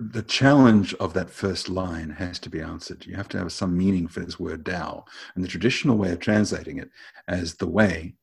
The 0.10 0.24
challenge 0.24 0.96
of 0.96 1.13
that 1.13 1.29
first 1.29 1.70
line 1.70 2.10
has 2.10 2.39
to 2.39 2.50
be 2.50 2.60
answered. 2.60 3.05
You 3.05 3.15
have 3.15 3.29
to 3.29 3.38
have 3.38 3.51
some 3.51 3.77
meaning 3.77 4.08
for 4.08 4.22
this 4.22 4.39
word 4.39 4.65
Tao. 4.65 5.05
And 5.36 5.43
the 5.43 5.48
traditional 5.48 5.96
way 5.96 6.12
of 6.12 6.20
translating 6.20 6.79
it 6.79 6.89
as 7.27 7.53
the 7.53 7.67
way 7.67 8.15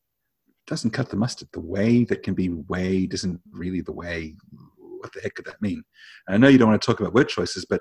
doesn't 0.67 0.91
cut 0.91 1.09
the 1.09 1.15
mustard. 1.15 1.47
The 1.53 1.61
way 1.61 2.03
that 2.03 2.21
can 2.21 2.33
be 2.33 2.49
weighed 2.49 3.13
isn't 3.13 3.39
really 3.53 3.79
the 3.79 3.93
way. 3.93 4.35
What 4.77 5.13
the 5.13 5.21
heck 5.21 5.35
could 5.35 5.45
that 5.45 5.61
mean? 5.61 5.81
And 6.27 6.35
I 6.35 6.37
know 6.37 6.49
you 6.49 6.57
don't 6.57 6.67
want 6.67 6.81
to 6.81 6.85
talk 6.85 6.99
about 6.99 7.13
word 7.13 7.29
choices, 7.29 7.63
but 7.63 7.79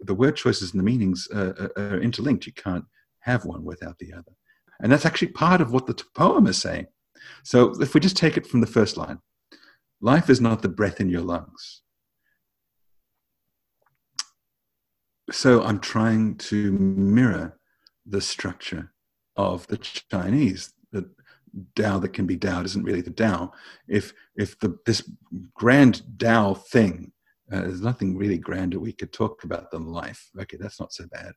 the 0.00 0.14
word 0.14 0.34
choices 0.34 0.72
and 0.72 0.80
the 0.80 0.84
meanings 0.84 1.28
uh, 1.32 1.68
are 1.76 2.00
interlinked. 2.00 2.46
You 2.46 2.52
can't 2.52 2.84
have 3.20 3.44
one 3.44 3.62
without 3.62 3.96
the 4.00 4.12
other. 4.12 4.32
And 4.80 4.90
that's 4.90 5.06
actually 5.06 5.28
part 5.28 5.60
of 5.60 5.72
what 5.72 5.86
the 5.86 6.02
poem 6.16 6.48
is 6.48 6.58
saying. 6.58 6.88
So 7.44 7.80
if 7.80 7.94
we 7.94 8.00
just 8.00 8.16
take 8.16 8.36
it 8.36 8.46
from 8.46 8.60
the 8.60 8.66
first 8.66 8.96
line 8.96 9.20
life 10.00 10.28
is 10.28 10.40
not 10.40 10.62
the 10.62 10.68
breath 10.68 11.00
in 11.00 11.08
your 11.08 11.20
lungs. 11.20 11.82
So 15.32 15.62
I'm 15.62 15.80
trying 15.80 16.36
to 16.36 16.72
mirror 16.72 17.58
the 18.06 18.20
structure 18.20 18.92
of 19.36 19.66
the 19.66 19.78
Chinese. 19.78 20.74
The 20.92 21.10
Tao 21.74 21.98
that 21.98 22.12
can 22.12 22.26
be 22.26 22.36
Tao 22.36 22.62
isn't 22.62 22.84
really 22.84 23.00
the 23.00 23.10
Tao. 23.10 23.52
If 23.88 24.12
if 24.36 24.58
the 24.58 24.78
this 24.86 25.08
grand 25.54 26.02
Tao 26.18 26.54
thing 26.54 27.12
uh, 27.52 27.60
there's 27.60 27.82
nothing 27.82 28.16
really 28.16 28.38
grander 28.38 28.78
we 28.78 28.92
could 28.92 29.12
talk 29.12 29.44
about 29.44 29.70
than 29.70 29.86
life. 29.86 30.30
Okay, 30.40 30.56
that's 30.58 30.80
not 30.80 30.92
so 30.92 31.04
bad. 31.12 31.32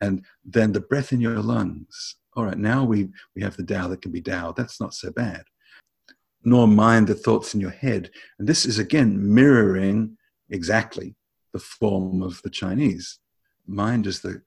And 0.00 0.24
then 0.44 0.72
the 0.72 0.80
breath 0.80 1.12
in 1.12 1.20
your 1.20 1.40
lungs. 1.40 2.16
All 2.34 2.44
right, 2.44 2.58
now 2.58 2.84
we, 2.84 3.08
we 3.36 3.42
have 3.42 3.56
the 3.56 3.64
Tao 3.64 3.86
that 3.88 4.02
can 4.02 4.10
be 4.10 4.20
Tao. 4.20 4.52
That's 4.52 4.80
not 4.80 4.94
so 4.94 5.12
bad. 5.12 5.44
Nor 6.42 6.66
mind 6.66 7.06
the 7.06 7.14
thoughts 7.14 7.54
in 7.54 7.60
your 7.60 7.70
head. 7.70 8.10
And 8.38 8.48
this 8.48 8.66
is 8.66 8.80
again 8.80 9.32
mirroring 9.32 10.16
exactly 10.48 11.14
the 11.52 11.60
form 11.60 12.22
of 12.22 12.40
the 12.42 12.50
Chinese. 12.50 13.20
Mind 13.70 14.08
is 14.08 14.20
the 14.20 14.42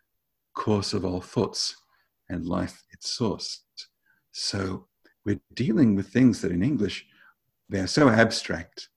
course 0.53 0.94
of 0.94 1.06
all 1.06 1.22
thoughts 1.22 1.77
and 2.30 2.46
life 2.46 2.84
its 2.92 3.10
source. 3.10 3.62
So 4.34 4.88
we're 5.24 5.39
dealing 5.53 5.96
with 5.96 6.10
things 6.10 6.42
that 6.42 6.51
in 6.51 6.62
English, 6.62 7.06
they 7.70 7.80
are 7.80 7.88
so 7.88 8.10
abstract 8.10 8.89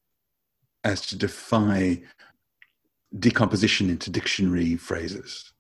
as 0.83 1.01
to 1.07 1.17
defy 1.17 2.03
decomposition 3.17 3.89
into 3.89 4.11
dictionary 4.11 4.77
phrases. 4.77 5.53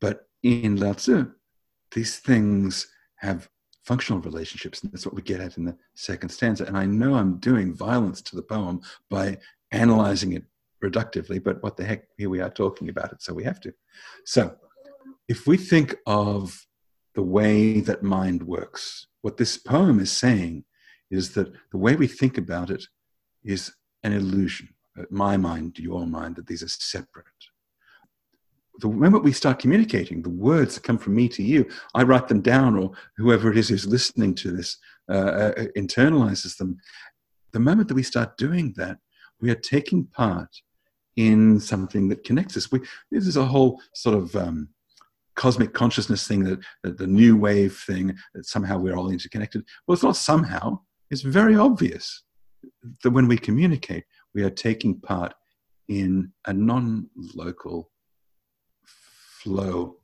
But 0.00 0.26
in 0.42 0.76
Lao 0.76 0.94
Tzu, 0.94 1.30
these 1.94 2.18
things 2.18 2.86
have 3.16 3.50
functional 3.84 4.22
relationships, 4.22 4.82
and 4.82 4.90
that's 4.90 5.04
what 5.04 5.14
we 5.14 5.20
get 5.20 5.40
at 5.40 5.58
in 5.58 5.66
the 5.66 5.76
second 5.94 6.30
stanza. 6.30 6.64
And 6.64 6.78
I 6.78 6.86
know 6.86 7.14
I'm 7.14 7.36
doing 7.38 7.74
violence 7.74 8.22
to 8.22 8.36
the 8.36 8.42
poem 8.42 8.80
by 9.10 9.36
analyzing 9.70 10.32
it 10.32 10.44
reductively, 10.82 11.42
but 11.42 11.62
what 11.62 11.76
the 11.76 11.84
heck, 11.84 12.04
here 12.16 12.30
we 12.30 12.40
are 12.40 12.50
talking 12.50 12.88
about 12.88 13.12
it, 13.12 13.22
so 13.22 13.32
we 13.32 13.44
have 13.44 13.60
to. 13.60 13.72
So, 14.24 14.56
if 15.28 15.46
we 15.46 15.56
think 15.56 15.94
of 16.06 16.66
the 17.14 17.22
way 17.22 17.80
that 17.80 18.02
mind 18.02 18.42
works, 18.42 19.06
what 19.22 19.36
this 19.36 19.56
poem 19.56 20.00
is 20.00 20.12
saying 20.12 20.64
is 21.10 21.34
that 21.34 21.52
the 21.70 21.78
way 21.78 21.94
we 21.94 22.06
think 22.06 22.38
about 22.38 22.70
it 22.70 22.84
is 23.44 23.72
an 24.02 24.12
illusion, 24.12 24.68
uh, 24.98 25.04
my 25.10 25.36
mind, 25.36 25.78
your 25.78 26.06
mind, 26.06 26.36
that 26.36 26.46
these 26.46 26.62
are 26.62 26.68
separate. 26.68 27.26
The 28.78 28.88
moment 28.88 29.22
we 29.22 29.32
start 29.32 29.58
communicating, 29.58 30.22
the 30.22 30.30
words 30.30 30.74
that 30.74 30.82
come 30.82 30.98
from 30.98 31.14
me 31.14 31.28
to 31.28 31.42
you, 31.42 31.68
I 31.94 32.02
write 32.02 32.28
them 32.28 32.40
down, 32.40 32.76
or 32.76 32.92
whoever 33.16 33.50
it 33.50 33.58
is 33.58 33.68
who's 33.68 33.86
listening 33.86 34.34
to 34.36 34.50
this 34.50 34.78
uh, 35.08 35.12
uh, 35.12 35.52
internalizes 35.76 36.56
them. 36.56 36.78
The 37.52 37.60
moment 37.60 37.88
that 37.88 37.94
we 37.94 38.02
start 38.02 38.38
doing 38.38 38.72
that, 38.76 38.98
we 39.40 39.50
are 39.50 39.56
taking 39.56 40.06
part 40.06 40.48
in 41.16 41.60
something 41.60 42.08
that 42.08 42.24
connects 42.24 42.56
us. 42.56 42.70
We, 42.70 42.80
this 43.10 43.26
is 43.26 43.36
a 43.36 43.44
whole 43.44 43.80
sort 43.94 44.16
of 44.16 44.34
um, 44.36 44.68
cosmic 45.36 45.72
consciousness 45.72 46.26
thing, 46.26 46.44
that, 46.44 46.60
that 46.82 46.98
the 46.98 47.06
new 47.06 47.36
wave 47.36 47.76
thing, 47.86 48.16
that 48.34 48.46
somehow 48.46 48.78
we're 48.78 48.96
all 48.96 49.10
interconnected. 49.10 49.64
Well, 49.86 49.94
it's 49.94 50.02
not 50.02 50.16
somehow, 50.16 50.80
it's 51.10 51.22
very 51.22 51.56
obvious 51.56 52.22
that 53.02 53.10
when 53.10 53.28
we 53.28 53.36
communicate, 53.36 54.04
we 54.34 54.42
are 54.42 54.50
taking 54.50 55.00
part 55.00 55.34
in 55.88 56.32
a 56.46 56.52
non 56.52 57.08
local 57.34 57.90
flow 58.84 59.96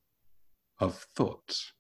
of 0.81 1.07
thoughts. 1.17 1.73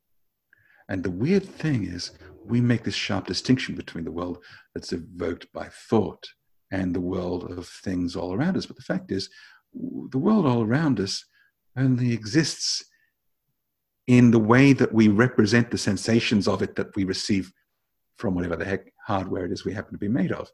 And 0.89 1.03
the 1.03 1.11
weird 1.11 1.45
thing 1.45 1.85
is, 1.85 2.13
we 2.45 2.61
make 2.61 2.85
this 2.85 2.95
sharp 2.95 3.27
distinction 3.27 3.75
between 3.75 4.05
the 4.05 4.13
world 4.13 4.39
that's 4.75 4.93
evoked 4.93 5.53
by 5.53 5.69
thought 5.69 6.27
and 6.71 6.95
the 6.95 7.01
world 7.01 7.51
of 7.51 7.67
things 7.67 8.17
all 8.17 8.35
around 8.35 8.57
us. 8.57 8.67
But 8.67 8.77
the 8.77 8.83
fact 8.83 9.11
is, 9.11 9.31
the 9.73 10.19
world 10.19 10.47
all 10.47 10.63
around 10.63 11.01
us 11.01 11.25
only 11.77 12.13
exists 12.13 12.85
in 14.07 14.31
the 14.31 14.39
way 14.39 14.73
that 14.73 14.93
we 14.93 15.09
represent 15.09 15.71
the 15.71 15.79
sensations 15.79 16.49
of 16.49 16.63
it 16.63 16.75
that 16.77 16.95
we 16.97 17.05
receive 17.05 17.53
from 18.17 18.35
whatever 18.35 18.57
the 18.57 18.65
heck 18.65 18.93
hardware 19.07 19.45
it 19.45 19.53
is 19.53 19.65
we 19.65 19.73
happen 19.73 19.93
to 19.93 19.99
be 19.99 20.09
made 20.09 20.33
of. 20.33 20.51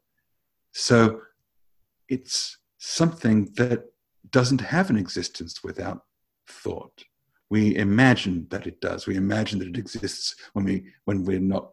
So 0.73 1.21
it's 2.09 2.57
something 2.77 3.51
that 3.55 3.85
doesn't 4.29 4.61
have 4.61 4.89
an 4.89 4.97
existence 4.97 5.63
without 5.63 6.01
thought. 6.47 7.03
We 7.49 7.75
imagine 7.75 8.47
that 8.49 8.67
it 8.67 8.81
does. 8.81 9.07
We 9.07 9.15
imagine 9.15 9.59
that 9.59 9.69
it 9.69 9.77
exists 9.77 10.35
when 10.53 10.65
we 10.65 10.85
when 11.05 11.23
we're 11.23 11.39
not 11.39 11.71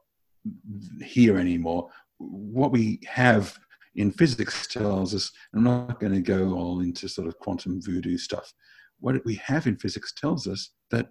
here 1.03 1.39
anymore. 1.39 1.89
What 2.19 2.73
we 2.73 3.01
have 3.07 3.59
in 3.95 4.11
physics 4.11 4.67
tells 4.67 5.15
us, 5.15 5.31
I'm 5.55 5.65
not 5.65 6.01
going 6.01 6.13
to 6.13 6.21
go 6.21 6.55
all 6.55 6.81
into 6.81 7.09
sort 7.09 7.29
of 7.29 7.39
quantum 7.39 7.81
voodoo 7.83 8.17
stuff. 8.17 8.53
What 9.01 9.25
we 9.25 9.35
have 9.37 9.67
in 9.67 9.77
physics 9.77 10.13
tells 10.13 10.47
us 10.47 10.71
that 10.91 11.09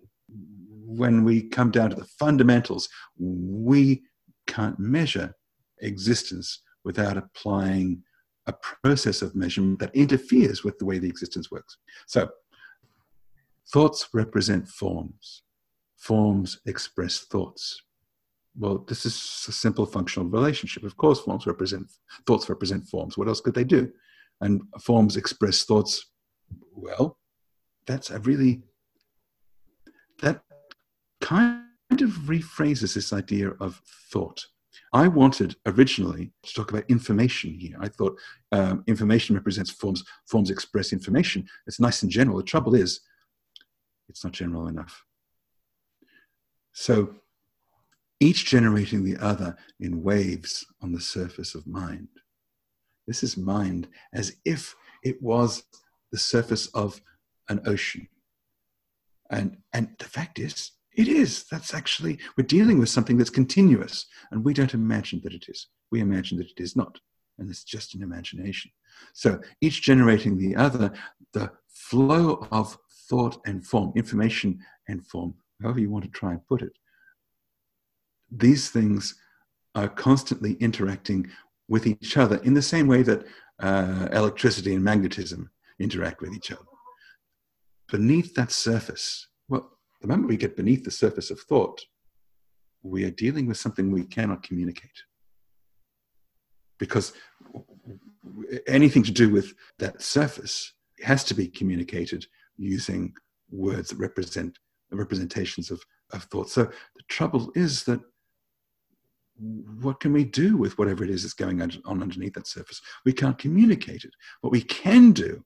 when 0.85 1.23
we 1.23 1.43
come 1.43 1.71
down 1.71 1.89
to 1.91 1.95
the 1.95 2.09
fundamentals, 2.19 2.89
we 3.17 4.03
can't 4.47 4.79
measure 4.79 5.35
existence 5.81 6.61
without 6.83 7.17
applying 7.17 8.03
a 8.47 8.53
process 8.83 9.21
of 9.21 9.35
measurement 9.35 9.79
that 9.79 9.95
interferes 9.95 10.63
with 10.63 10.77
the 10.79 10.85
way 10.85 10.97
the 10.97 11.09
existence 11.09 11.51
works. 11.51 11.77
So, 12.07 12.29
thoughts 13.71 14.09
represent 14.13 14.67
forms, 14.67 15.43
forms 15.97 16.59
express 16.65 17.19
thoughts. 17.19 17.81
Well, 18.57 18.79
this 18.87 19.05
is 19.05 19.45
a 19.47 19.51
simple 19.51 19.85
functional 19.85 20.27
relationship. 20.27 20.83
Of 20.83 20.97
course, 20.97 21.21
forms 21.21 21.47
represent 21.47 21.89
thoughts 22.27 22.49
represent 22.49 22.87
forms. 22.87 23.17
What 23.17 23.27
else 23.27 23.41
could 23.41 23.53
they 23.53 23.63
do? 23.63 23.91
And 24.41 24.61
forms 24.81 25.15
express 25.15 25.63
thoughts. 25.63 26.11
Well, 26.75 27.17
that's 27.85 28.09
a 28.09 28.19
really 28.19 28.63
that 30.21 30.41
kind 31.21 31.63
of 31.91 32.09
rephrases 32.27 32.93
this 32.93 33.13
idea 33.13 33.51
of 33.59 33.81
thought. 34.11 34.45
I 34.93 35.07
wanted 35.07 35.55
originally 35.65 36.31
to 36.43 36.53
talk 36.53 36.71
about 36.71 36.89
information 36.89 37.53
here. 37.53 37.77
I 37.79 37.87
thought 37.87 38.19
um, 38.51 38.83
information 38.87 39.35
represents 39.35 39.71
forms, 39.71 40.03
forms 40.25 40.49
express 40.49 40.91
information. 40.91 41.47
It's 41.65 41.79
nice 41.79 42.03
and 42.03 42.11
general. 42.11 42.37
The 42.37 42.43
trouble 42.43 42.75
is, 42.75 43.01
it's 44.09 44.23
not 44.23 44.33
general 44.33 44.67
enough. 44.67 45.05
So 46.73 47.15
each 48.21 48.45
generating 48.45 49.03
the 49.03 49.17
other 49.17 49.57
in 49.79 50.03
waves 50.03 50.65
on 50.81 50.93
the 50.93 51.01
surface 51.01 51.55
of 51.55 51.67
mind. 51.67 52.07
This 53.07 53.23
is 53.23 53.35
mind 53.35 53.89
as 54.13 54.37
if 54.45 54.75
it 55.03 55.21
was 55.21 55.63
the 56.11 56.19
surface 56.19 56.67
of 56.67 57.01
an 57.49 57.61
ocean. 57.65 58.07
And, 59.31 59.57
and 59.73 59.89
the 59.97 60.05
fact 60.05 60.37
is, 60.39 60.71
it 60.93 61.07
is. 61.07 61.45
That's 61.49 61.73
actually, 61.73 62.19
we're 62.37 62.45
dealing 62.45 62.77
with 62.77 62.89
something 62.89 63.17
that's 63.17 63.29
continuous, 63.29 64.05
and 64.29 64.43
we 64.43 64.53
don't 64.53 64.73
imagine 64.73 65.21
that 65.23 65.33
it 65.33 65.45
is. 65.47 65.67
We 65.91 66.01
imagine 66.01 66.37
that 66.37 66.51
it 66.51 66.61
is 66.61 66.75
not, 66.75 66.99
and 67.39 67.49
it's 67.49 67.63
just 67.63 67.95
an 67.95 68.03
imagination. 68.03 68.71
So 69.13 69.39
each 69.61 69.81
generating 69.81 70.37
the 70.37 70.55
other, 70.55 70.93
the 71.33 71.51
flow 71.73 72.45
of 72.51 72.77
thought 73.09 73.41
and 73.45 73.65
form, 73.65 73.93
information 73.95 74.59
and 74.87 75.05
form, 75.07 75.33
however 75.61 75.79
you 75.79 75.89
want 75.89 76.05
to 76.05 76.11
try 76.11 76.31
and 76.31 76.45
put 76.47 76.61
it, 76.61 76.73
these 78.31 78.69
things 78.69 79.15
are 79.75 79.87
constantly 79.87 80.53
interacting 80.53 81.29
with 81.67 81.85
each 81.87 82.17
other 82.17 82.37
in 82.37 82.53
the 82.53 82.61
same 82.61 82.87
way 82.87 83.03
that 83.03 83.25
uh, 83.59 84.07
electricity 84.11 84.73
and 84.73 84.83
magnetism 84.83 85.49
interact 85.79 86.21
with 86.21 86.33
each 86.33 86.51
other. 86.51 86.61
Beneath 87.91 88.33
that 88.35 88.51
surface, 88.51 89.27
well, 89.47 89.77
the 90.01 90.07
moment 90.07 90.29
we 90.29 90.37
get 90.37 90.55
beneath 90.55 90.83
the 90.83 90.91
surface 90.91 91.29
of 91.31 91.39
thought, 91.41 91.79
we 92.83 93.03
are 93.03 93.11
dealing 93.11 93.47
with 93.47 93.57
something 93.57 93.91
we 93.91 94.03
cannot 94.05 94.43
communicate. 94.43 95.03
because 96.81 97.13
anything 98.67 99.03
to 99.03 99.11
do 99.11 99.29
with 99.29 99.53
that 99.77 100.01
surface 100.01 100.73
has 101.03 101.23
to 101.23 101.35
be 101.35 101.47
communicated 101.47 102.25
using 102.57 103.13
words 103.51 103.89
that 103.89 103.99
represent 103.99 104.57
representations 104.91 105.69
of, 105.69 105.79
of 106.11 106.23
thought. 106.23 106.49
So 106.49 106.63
the 106.65 107.03
trouble 107.07 107.51
is 107.53 107.83
that 107.83 108.01
what 109.37 109.99
can 109.99 110.13
we 110.13 110.23
do 110.23 110.57
with 110.57 110.77
whatever 110.77 111.03
it 111.03 111.09
is 111.09 111.23
that's 111.23 111.33
going 111.33 111.61
on 111.61 112.01
underneath 112.01 112.33
that 112.33 112.47
surface? 112.47 112.81
We 113.05 113.13
can't 113.13 113.37
communicate 113.37 114.03
it. 114.03 114.13
What 114.41 114.51
we 114.51 114.61
can 114.61 115.11
do, 115.11 115.43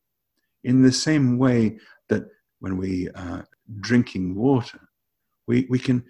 in 0.64 0.82
the 0.82 0.92
same 0.92 1.38
way 1.38 1.78
that 2.10 2.26
when 2.60 2.78
we 2.78 3.10
are 3.12 3.48
drinking 3.80 4.36
water, 4.36 4.80
we, 5.48 5.68
we 5.70 5.80
can 5.80 6.04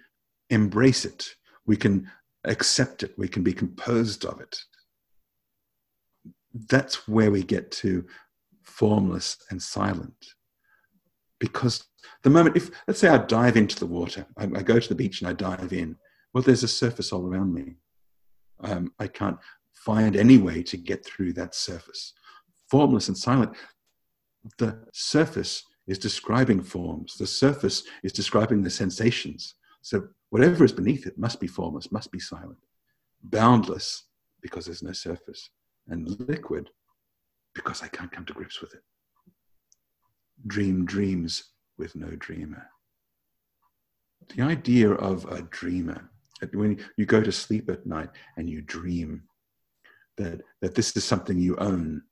embrace 0.50 1.04
it, 1.04 1.28
we 1.66 1.76
can 1.76 2.10
accept 2.44 3.02
it, 3.02 3.12
we 3.18 3.28
can 3.28 3.42
be 3.42 3.52
composed 3.52 4.24
of 4.24 4.40
it. 4.40 4.56
That's 6.70 7.06
where 7.06 7.30
we 7.30 7.42
get 7.42 7.70
to 7.72 8.06
formless 8.62 9.36
and 9.50 9.62
silent. 9.62 10.14
Because 11.38 11.84
the 12.22 12.30
moment, 12.30 12.56
if 12.56 12.70
let's 12.88 13.00
say 13.00 13.08
I 13.08 13.18
dive 13.18 13.56
into 13.56 13.78
the 13.78 13.86
water, 13.86 14.26
I, 14.38 14.44
I 14.44 14.62
go 14.62 14.80
to 14.80 14.88
the 14.88 14.94
beach 14.94 15.20
and 15.20 15.28
I 15.28 15.34
dive 15.34 15.72
in, 15.72 15.96
well, 16.36 16.42
there's 16.42 16.64
a 16.64 16.68
surface 16.68 17.14
all 17.14 17.26
around 17.26 17.54
me. 17.54 17.76
Um, 18.60 18.92
I 18.98 19.06
can't 19.06 19.38
find 19.72 20.14
any 20.14 20.36
way 20.36 20.62
to 20.64 20.76
get 20.76 21.02
through 21.02 21.32
that 21.32 21.54
surface. 21.54 22.12
Formless 22.70 23.08
and 23.08 23.16
silent. 23.16 23.56
The 24.58 24.84
surface 24.92 25.64
is 25.86 25.98
describing 25.98 26.62
forms, 26.62 27.16
the 27.16 27.26
surface 27.26 27.84
is 28.02 28.12
describing 28.12 28.60
the 28.60 28.68
sensations. 28.68 29.54
So 29.80 30.08
whatever 30.28 30.62
is 30.62 30.72
beneath 30.72 31.06
it 31.06 31.16
must 31.16 31.40
be 31.40 31.46
formless, 31.46 31.90
must 31.90 32.12
be 32.12 32.20
silent. 32.20 32.58
Boundless, 33.22 34.04
because 34.42 34.66
there's 34.66 34.82
no 34.82 34.92
surface. 34.92 35.48
And 35.88 36.20
liquid, 36.28 36.68
because 37.54 37.82
I 37.82 37.88
can't 37.88 38.12
come 38.12 38.26
to 38.26 38.34
grips 38.34 38.60
with 38.60 38.74
it. 38.74 38.82
Dream 40.46 40.84
dreams 40.84 41.44
with 41.78 41.96
no 41.96 42.10
dreamer. 42.18 42.66
The 44.34 44.42
idea 44.42 44.90
of 44.90 45.24
a 45.32 45.40
dreamer 45.40 46.10
when 46.52 46.78
you 46.96 47.06
go 47.06 47.22
to 47.22 47.32
sleep 47.32 47.70
at 47.70 47.86
night 47.86 48.10
and 48.36 48.48
you 48.48 48.62
dream 48.62 49.22
that, 50.16 50.42
that 50.60 50.74
this 50.74 50.96
is 50.96 51.04
something 51.04 51.38
you 51.38 51.56
own, 51.56 52.02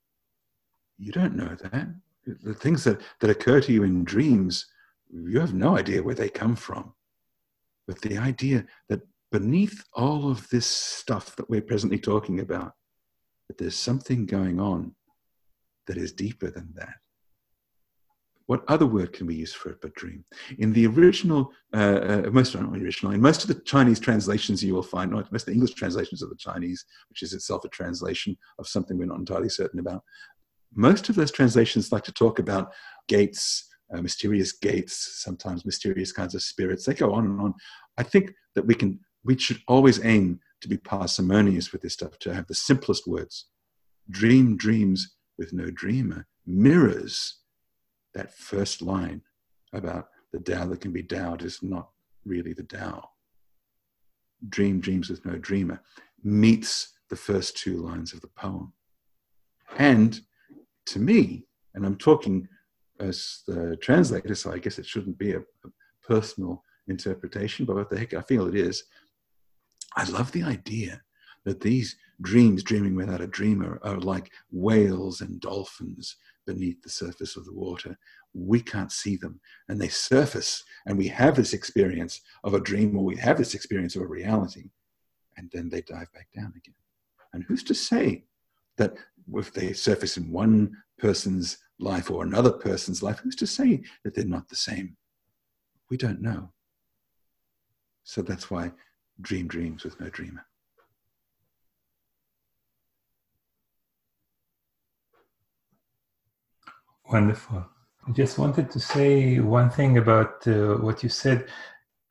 you 0.98 1.12
don't 1.12 1.36
know 1.36 1.56
that. 1.60 1.88
The 2.26 2.54
things 2.54 2.84
that, 2.84 3.00
that 3.20 3.30
occur 3.30 3.60
to 3.60 3.72
you 3.72 3.82
in 3.82 4.04
dreams, 4.04 4.66
you 5.12 5.40
have 5.40 5.54
no 5.54 5.76
idea 5.76 6.02
where 6.02 6.14
they 6.14 6.28
come 6.28 6.56
from. 6.56 6.94
But 7.86 8.00
the 8.00 8.16
idea 8.16 8.64
that 8.88 9.02
beneath 9.30 9.84
all 9.92 10.30
of 10.30 10.48
this 10.48 10.66
stuff 10.66 11.36
that 11.36 11.50
we're 11.50 11.60
presently 11.60 11.98
talking 11.98 12.40
about, 12.40 12.72
that 13.48 13.58
there's 13.58 13.76
something 13.76 14.24
going 14.24 14.58
on 14.58 14.94
that 15.86 15.98
is 15.98 16.12
deeper 16.12 16.50
than 16.50 16.72
that 16.76 16.94
what 18.46 18.62
other 18.68 18.86
word 18.86 19.12
can 19.12 19.26
we 19.26 19.34
use 19.34 19.54
for 19.54 19.70
it 19.70 19.80
but 19.80 19.94
dream? 19.94 20.24
In 20.58 20.72
the 20.72 20.86
original, 20.86 21.50
uh, 21.74 22.22
uh, 22.26 22.30
most 22.30 22.54
not 22.54 22.76
original, 22.76 23.12
in 23.12 23.20
most 23.20 23.42
of 23.42 23.48
the 23.48 23.60
Chinese 23.62 23.98
translations 23.98 24.62
you 24.62 24.74
will 24.74 24.82
find, 24.82 25.10
not 25.10 25.32
most 25.32 25.42
of 25.42 25.46
the 25.46 25.52
English 25.52 25.74
translations 25.74 26.22
of 26.22 26.28
the 26.28 26.36
Chinese, 26.36 26.84
which 27.08 27.22
is 27.22 27.32
itself 27.32 27.64
a 27.64 27.68
translation 27.68 28.36
of 28.58 28.68
something 28.68 28.98
we're 28.98 29.06
not 29.06 29.18
entirely 29.18 29.48
certain 29.48 29.80
about, 29.80 30.02
most 30.74 31.08
of 31.08 31.14
those 31.14 31.30
translations 31.30 31.92
like 31.92 32.04
to 32.04 32.12
talk 32.12 32.38
about 32.38 32.72
gates, 33.08 33.68
uh, 33.94 34.02
mysterious 34.02 34.52
gates, 34.52 35.22
sometimes 35.22 35.64
mysterious 35.64 36.12
kinds 36.12 36.34
of 36.34 36.42
spirits. 36.42 36.84
They 36.84 36.94
go 36.94 37.12
on 37.12 37.24
and 37.24 37.40
on. 37.40 37.54
I 37.96 38.02
think 38.02 38.32
that 38.54 38.66
we 38.66 38.74
can, 38.74 39.00
we 39.24 39.38
should 39.38 39.60
always 39.68 40.04
aim 40.04 40.40
to 40.60 40.68
be 40.68 40.76
parsimonious 40.76 41.72
with 41.72 41.82
this 41.82 41.94
stuff, 41.94 42.18
to 42.20 42.34
have 42.34 42.46
the 42.46 42.54
simplest 42.54 43.06
words. 43.06 43.46
Dream 44.10 44.56
dreams 44.56 45.16
with 45.38 45.52
no 45.52 45.70
dreamer 45.70 46.26
mirrors 46.46 47.36
that 48.14 48.32
first 48.32 48.82
line 48.82 49.22
about 49.72 50.08
the 50.32 50.40
Tao 50.40 50.66
that 50.66 50.80
can 50.80 50.92
be 50.92 51.02
Taoed 51.02 51.42
is 51.44 51.62
not 51.62 51.88
really 52.24 52.52
the 52.52 52.62
Tao. 52.62 53.08
Dream 54.48 54.80
dreams 54.80 55.10
with 55.10 55.24
no 55.24 55.36
dreamer 55.36 55.80
meets 56.22 56.94
the 57.10 57.16
first 57.16 57.56
two 57.56 57.76
lines 57.76 58.12
of 58.12 58.20
the 58.20 58.28
poem. 58.28 58.72
And 59.78 60.20
to 60.86 60.98
me, 60.98 61.46
and 61.74 61.84
I'm 61.84 61.96
talking 61.96 62.48
as 63.00 63.42
the 63.46 63.76
translator, 63.80 64.34
so 64.34 64.52
I 64.52 64.58
guess 64.58 64.78
it 64.78 64.86
shouldn't 64.86 65.18
be 65.18 65.32
a, 65.32 65.40
a 65.40 65.68
personal 66.06 66.62
interpretation, 66.88 67.64
but 67.64 67.76
what 67.76 67.90
the 67.90 67.98
heck 67.98 68.14
I 68.14 68.22
feel 68.22 68.46
it 68.46 68.54
is, 68.54 68.84
I 69.96 70.04
love 70.04 70.32
the 70.32 70.42
idea 70.42 71.02
that 71.44 71.60
these 71.60 71.96
dreams, 72.22 72.62
dreaming 72.62 72.94
without 72.94 73.20
a 73.20 73.26
dreamer, 73.26 73.78
are 73.82 73.98
like 73.98 74.30
whales 74.50 75.20
and 75.20 75.40
dolphins 75.40 76.16
beneath 76.46 76.82
the 76.82 76.90
surface 76.90 77.36
of 77.36 77.44
the 77.44 77.52
water. 77.52 77.96
We 78.32 78.60
can't 78.60 78.92
see 78.92 79.16
them. 79.16 79.40
And 79.68 79.80
they 79.80 79.88
surface, 79.88 80.64
and 80.86 80.98
we 80.98 81.08
have 81.08 81.36
this 81.36 81.52
experience 81.52 82.20
of 82.42 82.54
a 82.54 82.60
dream, 82.60 82.96
or 82.96 83.04
we 83.04 83.16
have 83.16 83.38
this 83.38 83.54
experience 83.54 83.96
of 83.96 84.02
a 84.02 84.06
reality, 84.06 84.70
and 85.36 85.50
then 85.52 85.68
they 85.68 85.82
dive 85.82 86.12
back 86.12 86.28
down 86.34 86.52
again. 86.56 86.74
And 87.32 87.44
who's 87.44 87.62
to 87.64 87.74
say 87.74 88.24
that 88.76 88.94
if 89.34 89.52
they 89.52 89.72
surface 89.72 90.16
in 90.16 90.30
one 90.30 90.76
person's 90.98 91.58
life 91.78 92.10
or 92.10 92.22
another 92.22 92.52
person's 92.52 93.02
life, 93.02 93.18
who's 93.18 93.36
to 93.36 93.46
say 93.46 93.82
that 94.04 94.14
they're 94.14 94.24
not 94.24 94.48
the 94.48 94.56
same? 94.56 94.96
We 95.90 95.96
don't 95.96 96.22
know. 96.22 96.50
So 98.04 98.22
that's 98.22 98.50
why 98.50 98.72
dream 99.20 99.48
dreams 99.48 99.84
with 99.84 99.98
no 100.00 100.08
dreamer. 100.08 100.44
Wonderful. 107.10 107.64
I 108.06 108.12
just 108.12 108.38
wanted 108.38 108.70
to 108.70 108.80
say 108.80 109.38
one 109.40 109.70
thing 109.70 109.98
about 109.98 110.46
uh, 110.46 110.74
what 110.76 111.02
you 111.02 111.08
said. 111.08 111.46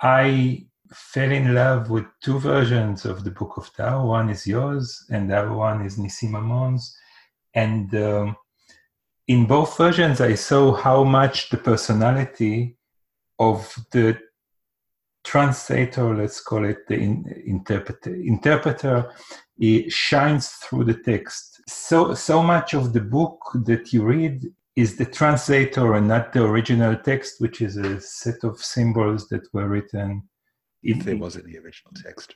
I 0.02 0.66
fell 0.94 1.32
in 1.32 1.54
love 1.54 1.90
with 1.90 2.06
two 2.22 2.40
versions 2.40 3.06
of 3.06 3.24
the 3.24 3.32
Book 3.32 3.58
of 3.58 3.74
Tao. 3.74 4.06
One 4.06 4.30
is 4.30 4.46
yours, 4.46 5.06
and 5.10 5.30
the 5.30 5.38
other 5.38 5.54
one 5.54 5.86
is 5.86 5.98
Nissim 5.98 6.36
Amon's. 6.36 6.96
And 7.54 7.94
um, 7.96 8.36
in 9.28 9.46
both 9.46 9.78
versions, 9.78 10.22
I 10.22 10.36
saw 10.36 10.74
how 10.74 11.04
much 11.04 11.50
the 11.50 11.58
personality 11.58 12.78
of 13.40 13.76
the 13.92 14.20
translator, 15.24 16.16
let's 16.16 16.42
call 16.42 16.66
it 16.66 16.88
the 16.88 16.96
in, 16.96 17.44
interpreter, 17.46 18.14
interpreter, 18.14 19.12
it 19.58 19.92
shines 19.92 20.50
through 20.50 20.84
the 20.86 20.96
text. 20.96 21.62
So, 21.68 22.14
so 22.14 22.44
much 22.44 22.74
of 22.74 22.94
the 22.94 23.02
book 23.02 23.40
that 23.66 23.94
you 23.94 24.04
read 24.04 24.46
is 24.76 24.96
the 24.96 25.06
translator 25.06 25.94
and 25.94 26.08
not 26.08 26.34
the 26.34 26.44
original 26.44 26.96
text, 26.96 27.40
which 27.40 27.62
is 27.62 27.78
a 27.78 28.02
set 28.02 28.44
of 28.44 28.60
symbols 28.60 29.28
that 29.30 29.48
were 29.54 29.68
written. 29.68 30.24
If 30.82 31.06
there 31.06 31.18
was 31.18 31.38
any 31.38 31.58
original 31.58 31.94
text. 32.04 32.36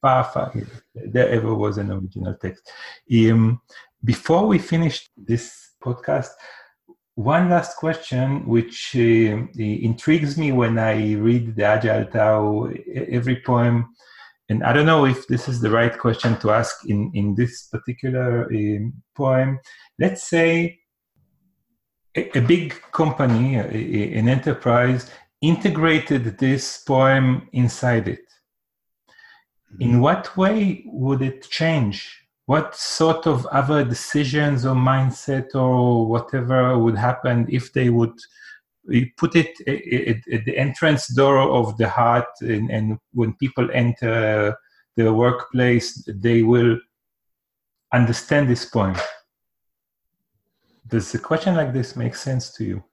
Far, 0.00 0.24
far, 0.24 0.52
there 0.94 1.28
ever 1.28 1.54
was 1.54 1.78
an 1.78 1.90
original 1.90 2.34
text. 2.34 2.70
Um, 3.12 3.60
before 4.04 4.46
we 4.46 4.58
finish 4.58 5.08
this 5.16 5.70
podcast, 5.82 6.30
one 7.14 7.50
last 7.50 7.76
question, 7.76 8.46
which 8.46 8.92
uh, 8.96 9.36
intrigues 9.58 10.36
me 10.38 10.52
when 10.52 10.78
I 10.78 11.14
read 11.14 11.56
the 11.56 11.64
Agile 11.64 12.06
Tao, 12.06 12.72
every 12.94 13.42
poem, 13.42 13.94
and 14.48 14.64
I 14.64 14.72
don't 14.72 14.86
know 14.86 15.06
if 15.06 15.26
this 15.28 15.48
is 15.48 15.60
the 15.60 15.70
right 15.70 15.96
question 15.96 16.36
to 16.40 16.50
ask 16.50 16.84
in, 16.86 17.10
in 17.14 17.34
this 17.34 17.68
particular 17.68 18.44
uh, 18.44 18.88
poem. 19.14 19.60
Let's 19.98 20.28
say 20.28 20.80
a, 22.16 22.38
a 22.38 22.40
big 22.40 22.74
company, 22.92 23.56
a, 23.56 24.18
an 24.18 24.28
enterprise, 24.28 25.10
integrated 25.40 26.38
this 26.38 26.78
poem 26.78 27.48
inside 27.52 28.08
it. 28.08 28.24
In 29.80 29.92
mm-hmm. 29.92 30.00
what 30.00 30.36
way 30.36 30.84
would 30.86 31.22
it 31.22 31.48
change? 31.48 32.18
What 32.46 32.74
sort 32.76 33.26
of 33.26 33.46
other 33.46 33.84
decisions 33.84 34.66
or 34.66 34.74
mindset 34.74 35.54
or 35.54 36.06
whatever 36.06 36.78
would 36.78 36.96
happen 36.96 37.46
if 37.48 37.72
they 37.72 37.88
would 37.88 38.14
put 39.16 39.36
it 39.36 39.52
at 39.66 40.44
the 40.44 40.58
entrance 40.58 41.06
door 41.14 41.38
of 41.38 41.78
the 41.78 41.88
heart 41.88 42.26
and, 42.40 42.70
and 42.70 42.98
when 43.12 43.32
people 43.34 43.68
enter 43.72 44.56
the 44.96 45.12
workplace, 45.12 46.04
they 46.06 46.42
will 46.42 46.78
understand 47.92 48.48
this 48.48 48.64
poem? 48.64 48.96
Does 50.86 51.14
a 51.14 51.18
question 51.18 51.54
like 51.54 51.72
this 51.72 51.96
make 51.96 52.14
sense 52.14 52.50
to 52.54 52.64
you? 52.64 52.84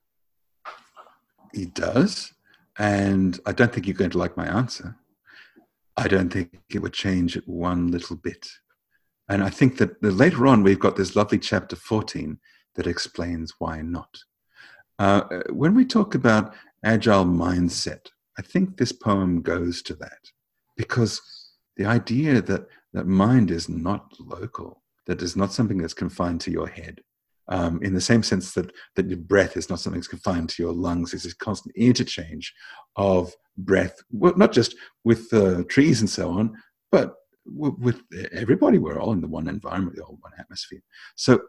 It 1.54 1.74
does. 1.74 2.34
And 2.78 3.40
I 3.46 3.52
don't 3.52 3.74
think 3.74 3.88
you're 3.88 3.96
going 3.96 4.12
to 4.12 4.18
like 4.18 4.38
my 4.38 4.48
answer. 4.48 4.96
I 5.98 6.08
don't 6.08 6.32
think 6.32 6.62
it 6.70 6.80
would 6.80 6.94
change 6.94 7.36
it 7.36 7.48
one 7.48 7.92
little 7.92 8.16
bit. 8.16 8.48
And 9.28 9.44
I 9.44 9.50
think 9.50 9.78
that 9.78 10.02
later 10.02 10.48
on, 10.48 10.64
we've 10.64 10.80
got 10.80 10.96
this 10.96 11.16
lovely 11.16 11.40
chapter 11.40 11.76
14 11.76 12.40
that 12.76 12.88
explains 12.88 13.54
why 13.60 13.82
not. 13.82 14.18
Uh, 14.98 15.22
when 15.50 15.76
we 15.76 15.86
talk 15.86 16.16
about 16.16 16.54
agile 16.84 17.26
mindset, 17.26 18.08
I 18.38 18.42
think 18.42 18.78
this 18.78 18.92
poem 18.92 19.42
goes 19.42 19.82
to 19.84 19.96
that 19.96 20.32
because 20.78 21.22
the 21.76 21.86
idea 21.86 22.42
that, 22.42 22.68
that 22.94 23.06
mind 23.06 23.52
is 23.52 23.68
not 23.68 24.14
local, 24.20 24.82
that 25.06 25.22
is 25.22 25.36
not 25.36 25.52
something 25.52 25.78
that's 25.78 25.94
confined 25.94 26.40
to 26.42 26.52
your 26.52 26.68
head. 26.68 27.02
Um, 27.52 27.82
in 27.82 27.96
the 27.96 28.02
same 28.02 28.22
sense 28.22 28.54
that, 28.54 28.72
that 28.96 29.10
your 29.10 29.18
breath 29.18 29.58
is 29.58 29.70
not 29.70 29.80
something 29.80 30.00
that's 30.00 30.08
confined 30.08 30.50
to 30.50 30.64
your 30.64 30.74
lungs, 30.74 31.14
it's 31.14 31.24
this 31.24 31.34
constant 31.34 31.76
interchange 31.76 32.54
of 32.96 33.34
breath, 33.58 33.96
not 34.12 34.52
just 34.52 34.76
with 35.04 35.34
uh, 35.34 35.64
trees 35.68 36.00
and 36.02 36.10
so 36.10 36.30
on, 36.30 36.56
but 36.92 37.16
with 37.46 38.02
everybody. 38.32 38.78
We're 38.78 39.00
all 39.00 39.14
in 39.14 39.22
the 39.22 39.28
one 39.28 39.48
environment, 39.48 39.96
the 39.96 40.04
all 40.04 40.20
one 40.22 40.34
atmosphere. 40.38 40.82
So 41.16 41.42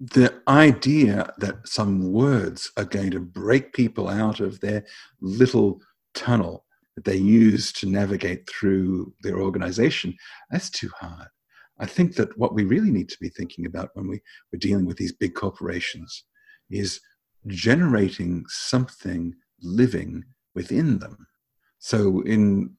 the 0.00 0.40
idea 0.48 1.32
that 1.38 1.68
some 1.68 2.12
words 2.12 2.72
are 2.76 2.84
going 2.84 3.10
to 3.12 3.20
break 3.20 3.72
people 3.72 4.08
out 4.08 4.40
of 4.40 4.58
their 4.60 4.84
little 5.20 5.80
tunnel 6.14 6.64
that 6.96 7.04
they 7.04 7.16
use 7.16 7.72
to 7.72 7.86
navigate 7.86 8.48
through 8.50 9.12
their 9.22 9.40
organization, 9.40 10.14
that's 10.50 10.70
too 10.70 10.90
hard. 10.98 11.28
I 11.78 11.86
think 11.86 12.14
that 12.16 12.36
what 12.38 12.54
we 12.54 12.64
really 12.64 12.90
need 12.90 13.08
to 13.08 13.18
be 13.20 13.28
thinking 13.28 13.66
about 13.66 13.90
when 13.94 14.08
we, 14.08 14.20
we're 14.52 14.58
dealing 14.58 14.86
with 14.86 14.96
these 14.98 15.12
big 15.12 15.34
corporations 15.34 16.24
is 16.70 17.00
generating 17.46 18.44
something 18.48 19.34
living 19.60 20.24
within 20.54 20.98
them. 20.98 21.26
So 21.78 22.20
in 22.22 22.76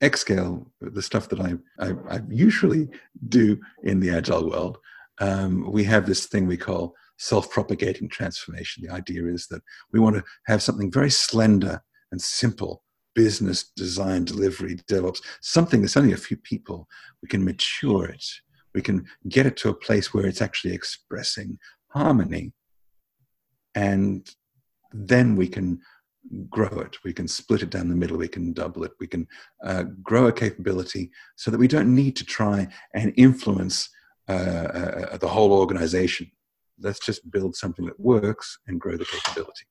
Xscale, 0.00 0.66
the 0.80 1.02
stuff 1.02 1.28
that 1.30 1.40
I, 1.40 1.54
I, 1.80 1.94
I 2.08 2.20
usually 2.28 2.88
do 3.28 3.58
in 3.82 3.98
the 4.00 4.10
agile 4.10 4.48
world, 4.48 4.78
um, 5.18 5.70
we 5.70 5.84
have 5.84 6.06
this 6.06 6.26
thing 6.26 6.46
we 6.46 6.56
call 6.56 6.94
self-propagating 7.18 8.08
transformation. 8.08 8.84
The 8.84 8.92
idea 8.92 9.26
is 9.26 9.46
that 9.48 9.62
we 9.92 10.00
want 10.00 10.16
to 10.16 10.24
have 10.46 10.62
something 10.62 10.92
very 10.92 11.10
slender 11.10 11.82
and 12.12 12.20
simple 12.20 12.83
business 13.14 13.70
design 13.76 14.24
delivery 14.24 14.78
develops 14.86 15.22
something 15.40 15.80
that's 15.80 15.96
only 15.96 16.12
a 16.12 16.16
few 16.16 16.36
people. 16.36 16.88
We 17.22 17.28
can 17.28 17.44
mature 17.44 18.06
it. 18.06 18.24
We 18.74 18.82
can 18.82 19.06
get 19.28 19.46
it 19.46 19.56
to 19.58 19.68
a 19.68 19.74
place 19.74 20.12
where 20.12 20.26
it's 20.26 20.42
actually 20.42 20.74
expressing 20.74 21.58
harmony. 21.88 22.52
And 23.74 24.28
then 24.92 25.36
we 25.36 25.48
can 25.48 25.80
grow 26.48 26.80
it. 26.80 26.96
We 27.04 27.12
can 27.12 27.28
split 27.28 27.62
it 27.62 27.70
down 27.70 27.88
the 27.88 27.94
middle. 27.94 28.16
We 28.16 28.28
can 28.28 28.52
double 28.52 28.84
it. 28.84 28.92
We 28.98 29.06
can 29.06 29.26
uh, 29.64 29.84
grow 30.02 30.26
a 30.26 30.32
capability 30.32 31.10
so 31.36 31.50
that 31.50 31.58
we 31.58 31.68
don't 31.68 31.94
need 31.94 32.16
to 32.16 32.24
try 32.24 32.68
and 32.94 33.12
influence 33.16 33.88
uh, 34.28 34.32
uh, 34.32 35.16
the 35.18 35.28
whole 35.28 35.52
organization. 35.52 36.30
Let's 36.80 36.98
just 36.98 37.30
build 37.30 37.54
something 37.54 37.84
that 37.86 38.00
works 38.00 38.58
and 38.66 38.80
grow 38.80 38.96
the 38.96 39.04
capability 39.04 39.66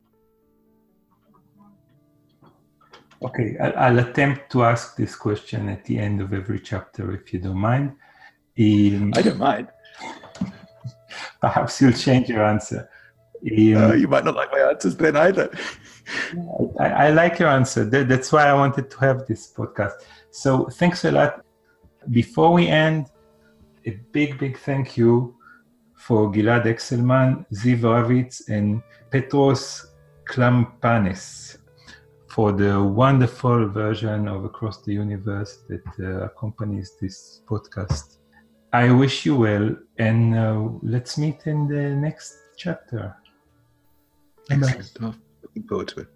Okay, 3.24 3.58
I'll 3.58 4.00
attempt 4.00 4.52
to 4.52 4.64
ask 4.64 4.98
this 4.98 5.16
question 5.16 5.70
at 5.70 5.86
the 5.86 5.98
end 5.98 6.20
of 6.20 6.34
every 6.34 6.60
chapter, 6.60 7.14
if 7.14 7.32
you 7.32 7.40
don't 7.40 7.58
mind. 7.58 7.96
Um, 8.60 9.14
I 9.16 9.22
don't 9.22 9.38
mind. 9.38 9.70
Perhaps 11.40 11.82
you'll 11.82 11.94
change 11.94 12.28
your 12.28 12.44
answer. 12.44 12.90
Um, 13.42 13.78
uh, 13.78 13.94
you 13.94 14.08
might 14.08 14.26
not 14.26 14.36
like 14.36 14.52
my 14.52 14.60
answers 14.60 14.96
then 14.98 15.16
either. 15.16 15.50
I, 16.80 16.86
I, 16.86 17.10
like 17.12 17.40
your 17.40 17.50
answer. 17.50 17.86
That, 17.86 18.10
that's 18.10 18.32
why 18.32 18.44
I 18.44 18.54
wanted 18.54 18.90
to 18.92 18.98
have 19.00 19.26
this 19.26 19.54
podcast. 19.54 19.94
So 20.32 20.66
thanks 20.66 21.06
a 21.06 21.12
lot. 21.12 21.46
Before 22.12 22.52
we 22.52 22.68
end, 22.68 23.08
a 23.86 23.92
big, 24.12 24.38
big 24.38 24.58
thank 24.58 24.98
you 24.98 25.36
for 25.96 26.32
Gilad 26.32 26.66
Hekselman, 26.66 27.46
Ziv 27.54 27.80
Ravitz, 27.82 28.50
and 28.50 28.82
Petros 29.12 29.88
Klampanis 30.26 31.58
for 32.34 32.52
the 32.52 32.84
wonderful 32.84 33.68
version 33.68 34.28
of 34.28 34.44
Across 34.44 34.82
the 34.82 34.94
Universe 34.94 35.60
that 35.70 35.86
uh, 36.00 36.26
accompanies 36.26 36.98
this 37.00 37.42
podcast. 37.48 38.18
I 38.72 38.92
wish 38.92 39.24
you 39.24 39.36
well, 39.36 39.76
and 40.00 40.36
uh, 40.36 40.68
let's 40.82 41.16
meet 41.20 41.46
in 41.46 41.68
the 41.68 41.96
next 41.96 42.36
chapter. 42.58 43.16
Excellent. 44.50 45.16
Looking 45.44 45.64
forward 45.70 45.90
to 45.90 46.00
it. 46.02 46.08